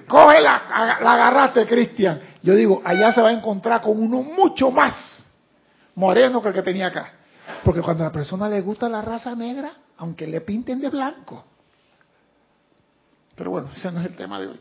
[0.08, 2.22] Coge la, la agarraste, Cristian.
[2.44, 5.26] Yo digo, allá se va a encontrar con uno mucho más
[5.96, 7.12] moreno que el que tenía acá.
[7.64, 11.44] Porque cuando a la persona le gusta la raza negra, aunque le pinten de blanco.
[13.36, 14.60] Pero bueno, ese no es el tema de hoy.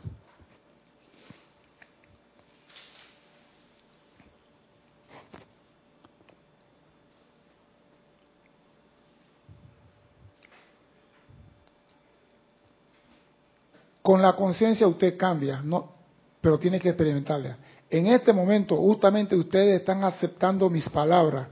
[14.08, 15.92] Con la conciencia usted cambia, no,
[16.40, 17.58] pero tiene que experimentarla.
[17.90, 21.48] En este momento, justamente ustedes están aceptando mis palabras.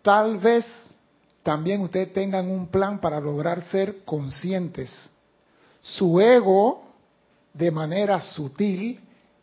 [0.00, 0.64] Tal vez
[1.42, 4.90] también ustedes tengan un plan para lograr ser conscientes.
[5.82, 6.82] Su ego,
[7.52, 8.98] de manera sutil,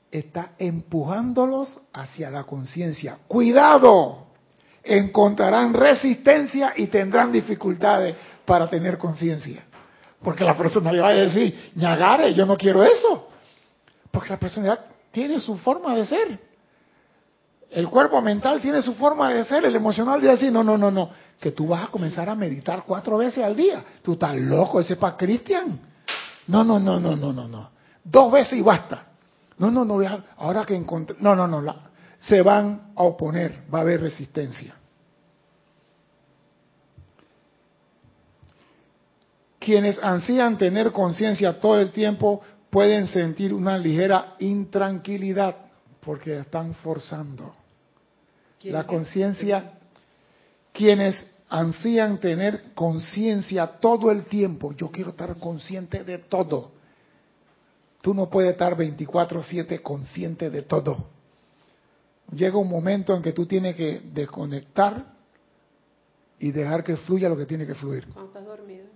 [0.10, 3.20] está empujándolos hacia la conciencia.
[3.28, 4.26] Cuidado,
[4.84, 9.69] encontrarán resistencia y tendrán dificultades para tener conciencia.
[10.22, 13.30] Porque la personalidad va a decir, ñagare, yo no quiero eso.
[14.12, 14.80] Porque la personalidad
[15.12, 16.40] tiene su forma de ser.
[17.72, 20.90] El cuerpo mental tiene su forma de ser, el emocional de decir, no, no, no,
[20.90, 23.84] no, que tú vas a comenzar a meditar cuatro veces al día.
[24.02, 25.80] Tú estás loco, ese para Cristian.
[26.48, 27.70] No, no, no, no, no, no, no.
[28.04, 29.06] Dos veces y basta.
[29.60, 30.00] No, no, no,
[30.38, 31.76] ahora que encontré, no, no, no,
[32.18, 34.74] se van a oponer, va a haber resistencia.
[39.60, 45.56] Quienes ansían tener conciencia todo el tiempo pueden sentir una ligera intranquilidad
[46.00, 47.54] porque están forzando.
[48.64, 49.74] La conciencia,
[50.72, 56.72] quienes ansían tener conciencia todo el tiempo, yo quiero estar consciente de todo.
[58.02, 61.10] Tú no puedes estar 24/7 consciente de todo.
[62.32, 65.04] Llega un momento en que tú tienes que desconectar
[66.38, 68.08] y dejar que fluya lo que tiene que fluir.
[68.14, 68.89] Cuando estás dormido.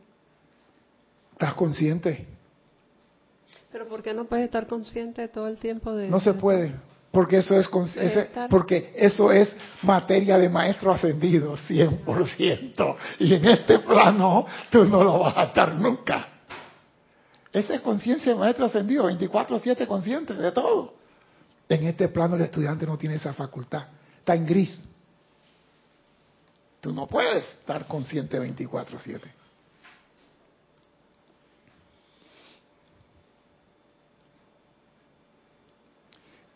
[1.44, 2.26] ¿Estás consciente?
[3.70, 6.74] Pero ¿por qué no puedes estar consciente todo el tiempo de No se puede,
[7.12, 7.68] porque eso es
[7.98, 15.04] ese, porque eso es materia de maestro ascendido 100%, y en este plano tú no
[15.04, 16.30] lo vas a estar nunca.
[17.52, 20.94] Esa es conciencia de maestro ascendido, 24/7 consciente de todo.
[21.68, 23.88] En este plano el estudiante no tiene esa facultad,
[24.20, 24.82] está en gris.
[26.80, 29.43] Tú no puedes estar consciente 24/7.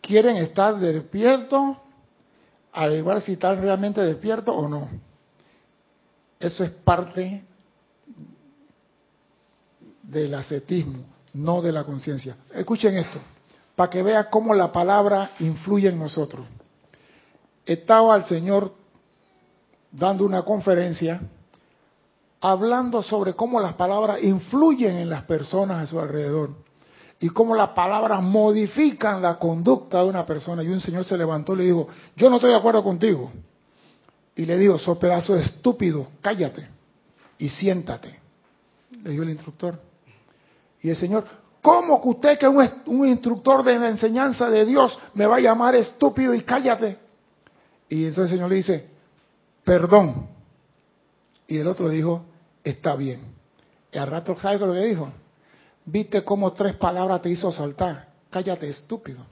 [0.08, 1.76] Quieren estar despiertos,
[2.72, 4.88] al igual si están realmente despiertos o no.
[6.40, 7.44] Eso es parte
[10.02, 11.04] del ascetismo,
[11.34, 12.36] no de la conciencia.
[12.54, 13.18] Escuchen esto,
[13.76, 16.46] para que vean cómo la palabra influye en nosotros.
[17.66, 18.72] Estaba el Señor
[19.92, 21.20] dando una conferencia
[22.40, 26.67] hablando sobre cómo las palabras influyen en las personas a su alrededor
[27.20, 30.62] y cómo las palabras modifican la conducta de una persona.
[30.62, 33.32] Y un señor se levantó y le dijo, yo no estoy de acuerdo contigo.
[34.36, 36.68] Y le dijo, sos pedazo estúpido, cállate
[37.38, 38.20] y siéntate.
[39.02, 39.80] Le dijo el instructor.
[40.80, 41.24] Y el señor,
[41.60, 45.40] ¿cómo que usted que es un, instructor de la enseñanza de Dios me va a
[45.40, 46.98] llamar estúpido y cállate?
[47.88, 48.88] Y entonces el señor le dice,
[49.64, 50.28] perdón.
[51.48, 52.24] Y el otro dijo,
[52.62, 53.22] está bien.
[53.90, 55.10] Y al rato, ¿sabe lo que dijo?
[55.90, 58.08] ¿Viste cómo tres palabras te hizo saltar?
[58.28, 59.24] Cállate, estúpido.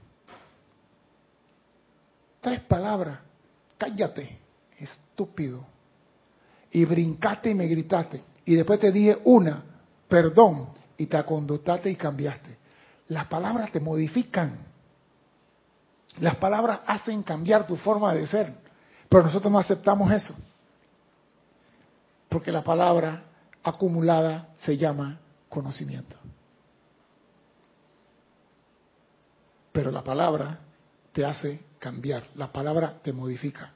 [2.41, 3.19] Tres palabras.
[3.77, 4.39] Cállate.
[4.79, 5.63] estúpido.
[6.71, 8.23] Y brincaste y me gritaste.
[8.45, 9.63] Y después te dije una,
[10.07, 12.57] perdón, y te aconductaste y cambiaste.
[13.09, 14.57] Las palabras te modifican.
[16.19, 18.51] Las palabras hacen cambiar tu forma de ser.
[19.07, 20.35] Pero nosotros no aceptamos eso.
[22.29, 23.25] Porque la palabra
[23.63, 26.15] acumulada se llama conocimiento.
[29.77, 30.57] Pero la palabra
[31.13, 33.73] te hace cambiar, la palabra te modifica.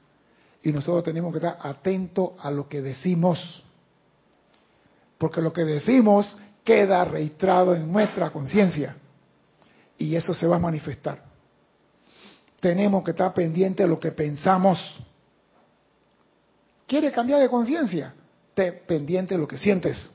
[0.60, 3.62] Y nosotros tenemos que estar atentos a lo que decimos.
[5.16, 8.96] Porque lo que decimos queda registrado en nuestra conciencia.
[9.96, 11.22] Y eso se va a manifestar.
[12.58, 14.80] Tenemos que estar pendientes de lo que pensamos.
[16.84, 18.12] ¿Quiere cambiar de conciencia?
[18.48, 20.10] Esté pendiente de lo que sientes.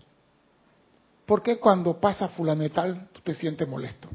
[1.26, 4.10] ¿Por qué cuando pasa fulanetal tú te sientes molesto?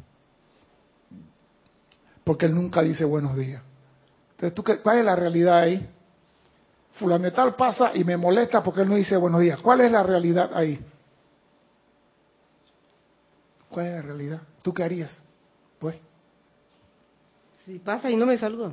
[2.25, 3.63] Porque él nunca dice buenos días.
[4.33, 5.89] Entonces, ¿tú qué, ¿cuál es la realidad ahí?
[6.95, 9.61] Fulanetal pasa y me molesta porque él no dice buenos días.
[9.61, 10.79] ¿Cuál es la realidad ahí?
[13.69, 14.41] ¿Cuál es la realidad?
[14.63, 15.23] ¿Tú qué harías?
[15.79, 15.97] Pues.
[17.65, 18.73] Si pasa y no me saluda.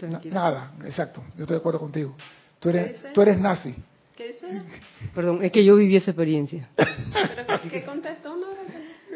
[0.00, 1.22] Na, nada, exacto.
[1.36, 2.14] Yo estoy de acuerdo contigo.
[2.58, 3.74] Tú eres, tú eres nazi.
[4.16, 4.62] ¿Qué dice?
[5.14, 6.68] Perdón, es que yo viví esa experiencia.
[6.76, 8.36] ¿Pero qué contestó?
[8.36, 8.46] No,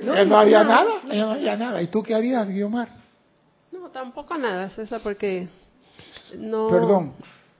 [0.02, 1.82] no, no, no haría nada, ella no haría nada.
[1.82, 2.97] ¿Y tú qué harías, Guiomar?
[3.88, 5.48] No, tampoco nada, César, porque
[6.36, 6.68] no...
[6.68, 7.14] Perdón,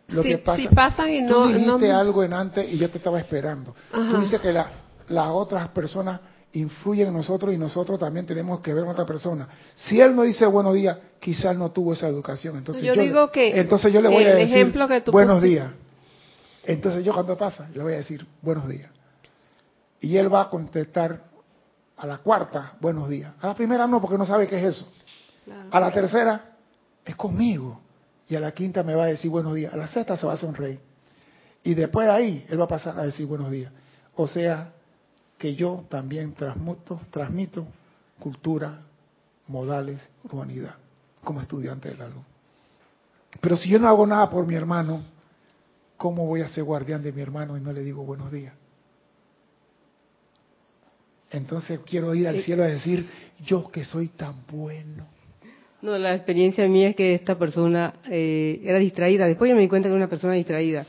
[0.08, 0.60] lo si, que pasa...
[0.60, 1.44] si pasan y no...
[1.44, 3.74] Tú dijiste no- algo en antes y yo te estaba esperando.
[3.92, 4.10] Ajá.
[4.10, 4.70] Tú dices que la-
[5.08, 6.20] las otras personas
[6.52, 9.48] influyen en nosotros y nosotros también tenemos que ver a otra persona.
[9.74, 12.56] Si él no dice buenos días, quizás no tuvo esa educación.
[12.58, 15.40] Entonces Yo yo, digo que entonces yo le voy a decir ejemplo que tú buenos
[15.40, 15.70] pusiste- días.
[16.64, 18.90] Entonces yo cuando pasa, le voy a decir buenos días.
[20.00, 21.22] Y él va a contestar
[21.96, 23.32] a la cuarta, buenos días.
[23.40, 24.92] A la primera no, porque no sabe qué es eso.
[25.48, 25.68] Claro.
[25.70, 26.56] A la tercera
[27.04, 27.80] es conmigo.
[28.28, 29.72] Y a la quinta me va a decir buenos días.
[29.72, 30.80] A la sexta se va a sonreír.
[31.64, 33.72] Y después de ahí él va a pasar a decir buenos días.
[34.14, 34.72] O sea
[35.38, 37.66] que yo también transmuto, transmito
[38.18, 38.80] cultura,
[39.46, 40.74] modales, humanidad,
[41.24, 42.24] como estudiante de la luz.
[43.40, 45.02] Pero si yo no hago nada por mi hermano,
[45.96, 48.52] ¿cómo voy a ser guardián de mi hermano y no le digo buenos días?
[51.30, 53.08] Entonces quiero ir al cielo a decir,
[53.44, 55.06] yo que soy tan bueno.
[55.80, 59.26] No, la experiencia mía es que esta persona eh, era distraída.
[59.26, 60.84] Después yo me di cuenta que era una persona distraída.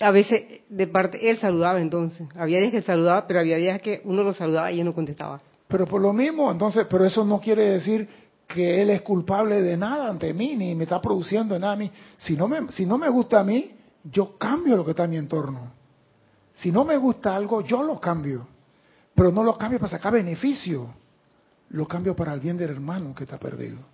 [0.00, 2.28] A veces, de parte, él saludaba entonces.
[2.36, 4.94] Había días que él saludaba, pero había días que uno lo saludaba y él no
[4.94, 5.40] contestaba.
[5.68, 8.06] Pero por lo mismo, entonces, pero eso no quiere decir
[8.46, 11.90] que él es culpable de nada ante mí, ni me está produciendo nada a mí.
[12.18, 13.70] Si no me, si no me gusta a mí,
[14.04, 15.72] yo cambio lo que está en mi entorno.
[16.52, 18.46] Si no me gusta algo, yo lo cambio.
[19.14, 20.94] Pero no lo cambio para sacar beneficio.
[21.70, 23.93] Lo cambio para el bien del hermano que está perdido.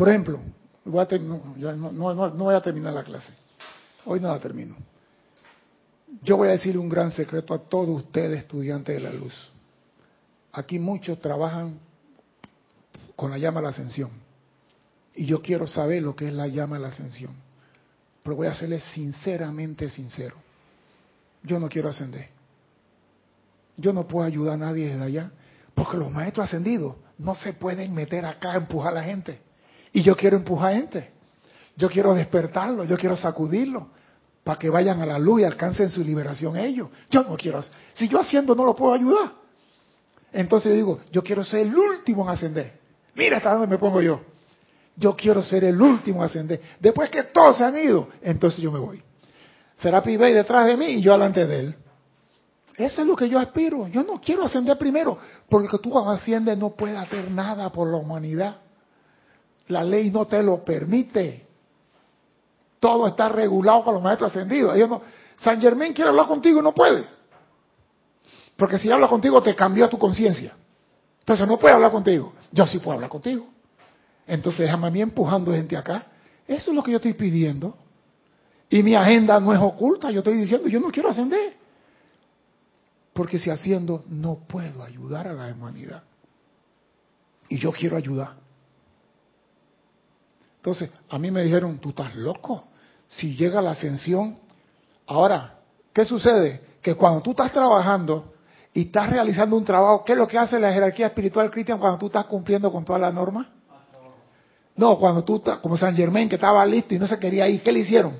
[0.00, 0.40] Por ejemplo,
[0.86, 3.34] voy a no, no- no- no- voy a terminar la clase.
[4.06, 4.74] Hoy no la termino.
[6.22, 9.34] Yo voy a decir un gran secreto a todos ustedes, estudiantes de la luz.
[10.52, 11.78] Aquí muchos trabajan
[13.14, 14.08] con la llama de la ascensión.
[15.14, 17.34] Y yo quiero saber lo que es la llama de la ascensión.
[18.22, 20.36] Pero voy a serles sinceramente sincero.
[21.42, 22.30] Yo no quiero ascender.
[23.76, 25.30] Yo no puedo ayudar a nadie desde allá.
[25.74, 29.49] Porque los maestros ascendidos no se pueden meter acá a empujar a la gente.
[29.92, 31.10] Y yo quiero empujar gente.
[31.76, 33.88] Yo quiero despertarlo, yo quiero sacudirlo
[34.44, 36.88] para que vayan a la luz y alcancen su liberación ellos.
[37.10, 37.62] Yo no quiero,
[37.94, 39.32] si yo haciendo no lo puedo ayudar.
[40.32, 42.80] Entonces yo digo, yo quiero ser el último en ascender.
[43.14, 44.20] Mira hasta dónde me pongo yo.
[44.96, 46.60] Yo quiero ser el último en ascender.
[46.78, 49.02] Después que todos se han ido, entonces yo me voy.
[49.76, 51.74] Será Pibey detrás de mí y yo delante de él.
[52.76, 53.88] Eso es lo que yo aspiro.
[53.88, 55.18] Yo no quiero ascender primero,
[55.48, 58.56] porque tú cuando asciendes no puedes hacer nada por la humanidad.
[59.70, 61.46] La ley no te lo permite.
[62.78, 64.76] Todo está regulado con los maestros ascendidos.
[64.88, 65.02] No,
[65.36, 67.04] San Germán quiere hablar contigo y no puede.
[68.56, 70.54] Porque si habla contigo te cambió tu conciencia.
[71.20, 72.32] Entonces no puede hablar contigo.
[72.50, 73.46] Yo sí puedo hablar contigo.
[74.26, 76.06] Entonces déjame a mí empujando gente acá.
[76.46, 77.76] Eso es lo que yo estoy pidiendo.
[78.68, 80.10] Y mi agenda no es oculta.
[80.10, 81.54] Yo estoy diciendo, yo no quiero ascender.
[83.12, 86.02] Porque si haciendo, no puedo ayudar a la humanidad.
[87.48, 88.34] Y yo quiero ayudar.
[90.60, 92.64] Entonces, a mí me dijeron, tú estás loco.
[93.08, 94.38] Si llega la ascensión,
[95.06, 95.54] ahora,
[95.94, 96.60] ¿qué sucede?
[96.82, 98.34] Que cuando tú estás trabajando
[98.74, 101.98] y estás realizando un trabajo, ¿qué es lo que hace la jerarquía espiritual cristiana cuando
[101.98, 103.46] tú estás cumpliendo con todas las normas?
[104.76, 107.62] No, cuando tú estás, como San Germán, que estaba listo y no se quería ir,
[107.62, 108.18] ¿qué le hicieron?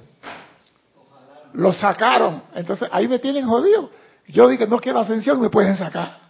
[1.52, 2.42] Lo sacaron.
[2.54, 3.90] Entonces, ahí me tienen jodido.
[4.28, 6.20] Yo dije, no quiero ascensión, me pueden sacar.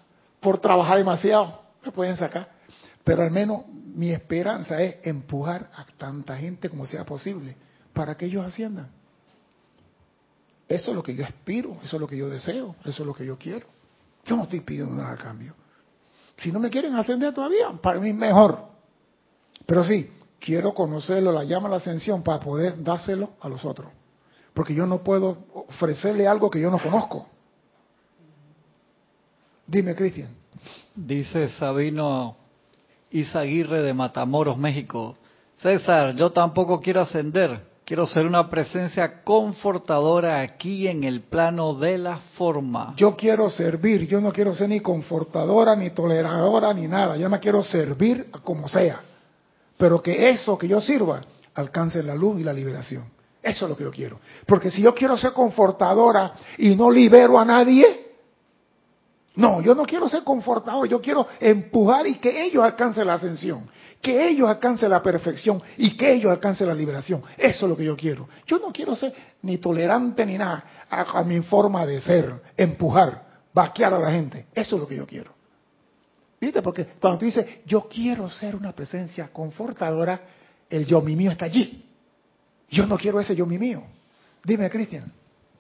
[0.41, 2.49] Por trabajar demasiado, me pueden sacar.
[3.11, 7.57] Pero al menos mi esperanza es empujar a tanta gente como sea posible
[7.93, 8.89] para que ellos asciendan.
[10.69, 13.13] Eso es lo que yo aspiro, eso es lo que yo deseo, eso es lo
[13.13, 13.67] que yo quiero.
[14.25, 15.57] Yo no estoy pidiendo nada a cambio.
[16.37, 18.61] Si no me quieren ascender todavía, para mí mejor.
[19.67, 20.09] Pero sí,
[20.39, 23.91] quiero conocerlo, la llama la ascensión para poder dárselo a los otros.
[24.55, 27.27] Porque yo no puedo ofrecerle algo que yo no conozco.
[29.67, 30.33] Dime, Cristian.
[30.95, 32.37] Dice Sabino
[33.11, 35.17] Isaguirre de Matamoros, México.
[35.57, 37.69] César, yo tampoco quiero ascender.
[37.85, 42.95] Quiero ser una presencia confortadora aquí en el plano de la forma.
[42.97, 47.17] Yo quiero servir, yo no quiero ser ni confortadora, ni toleradora, ni nada.
[47.17, 49.01] Yo me quiero servir como sea.
[49.77, 51.21] Pero que eso que yo sirva
[51.55, 53.05] alcance la luz y la liberación.
[53.43, 54.21] Eso es lo que yo quiero.
[54.47, 58.10] Porque si yo quiero ser confortadora y no libero a nadie,
[59.37, 63.69] no, yo no quiero ser confortador, yo quiero empujar y que ellos alcancen la ascensión
[64.01, 67.23] que ellos alcancen la perfección y que ellos alcancen la liberación.
[67.37, 68.29] Eso es lo que yo quiero.
[68.47, 69.13] Yo no quiero ser
[69.43, 74.47] ni tolerante ni nada a, mi forma de ser, empujar, vaquear a la gente.
[74.55, 75.35] Eso es lo que yo quiero.
[76.41, 76.63] ¿Viste?
[76.63, 80.21] Porque cuando tú dices, yo quiero ser una presencia confortadora,
[80.71, 81.85] el yo mi mío está allí.
[82.71, 83.83] Yo no quiero ese yo mi mío.
[84.43, 85.13] Dime, Cristian.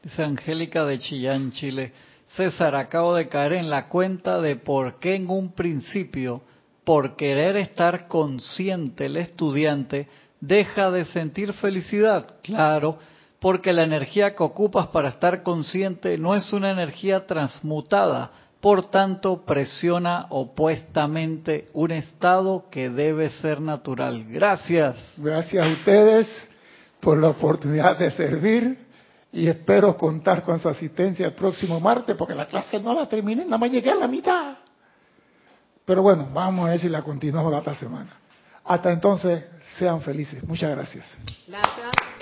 [0.03, 1.93] Dice Angélica de Chillán, Chile.
[2.37, 6.43] César, acabo de caer en la cuenta de por qué en un principio
[6.85, 10.09] por querer estar consciente el estudiante,
[10.41, 12.35] deja de sentir felicidad.
[12.43, 12.99] Claro,
[13.41, 19.45] porque la energía que ocupas para estar consciente no es una energía transmutada, por tanto
[19.45, 24.24] presiona opuestamente un estado que debe ser natural.
[24.28, 25.14] Gracias.
[25.16, 26.51] Gracias a ustedes
[27.01, 28.89] por la oportunidad de servir
[29.33, 33.45] y espero contar con su asistencia el próximo martes porque la clase no la terminé,
[33.45, 34.57] nada más llegué a la mitad.
[35.85, 38.16] Pero bueno, vamos a ver si la continuamos la otra semana.
[38.64, 39.45] Hasta entonces,
[39.78, 40.43] sean felices.
[40.45, 41.07] Muchas gracias.
[41.47, 42.20] Gracias.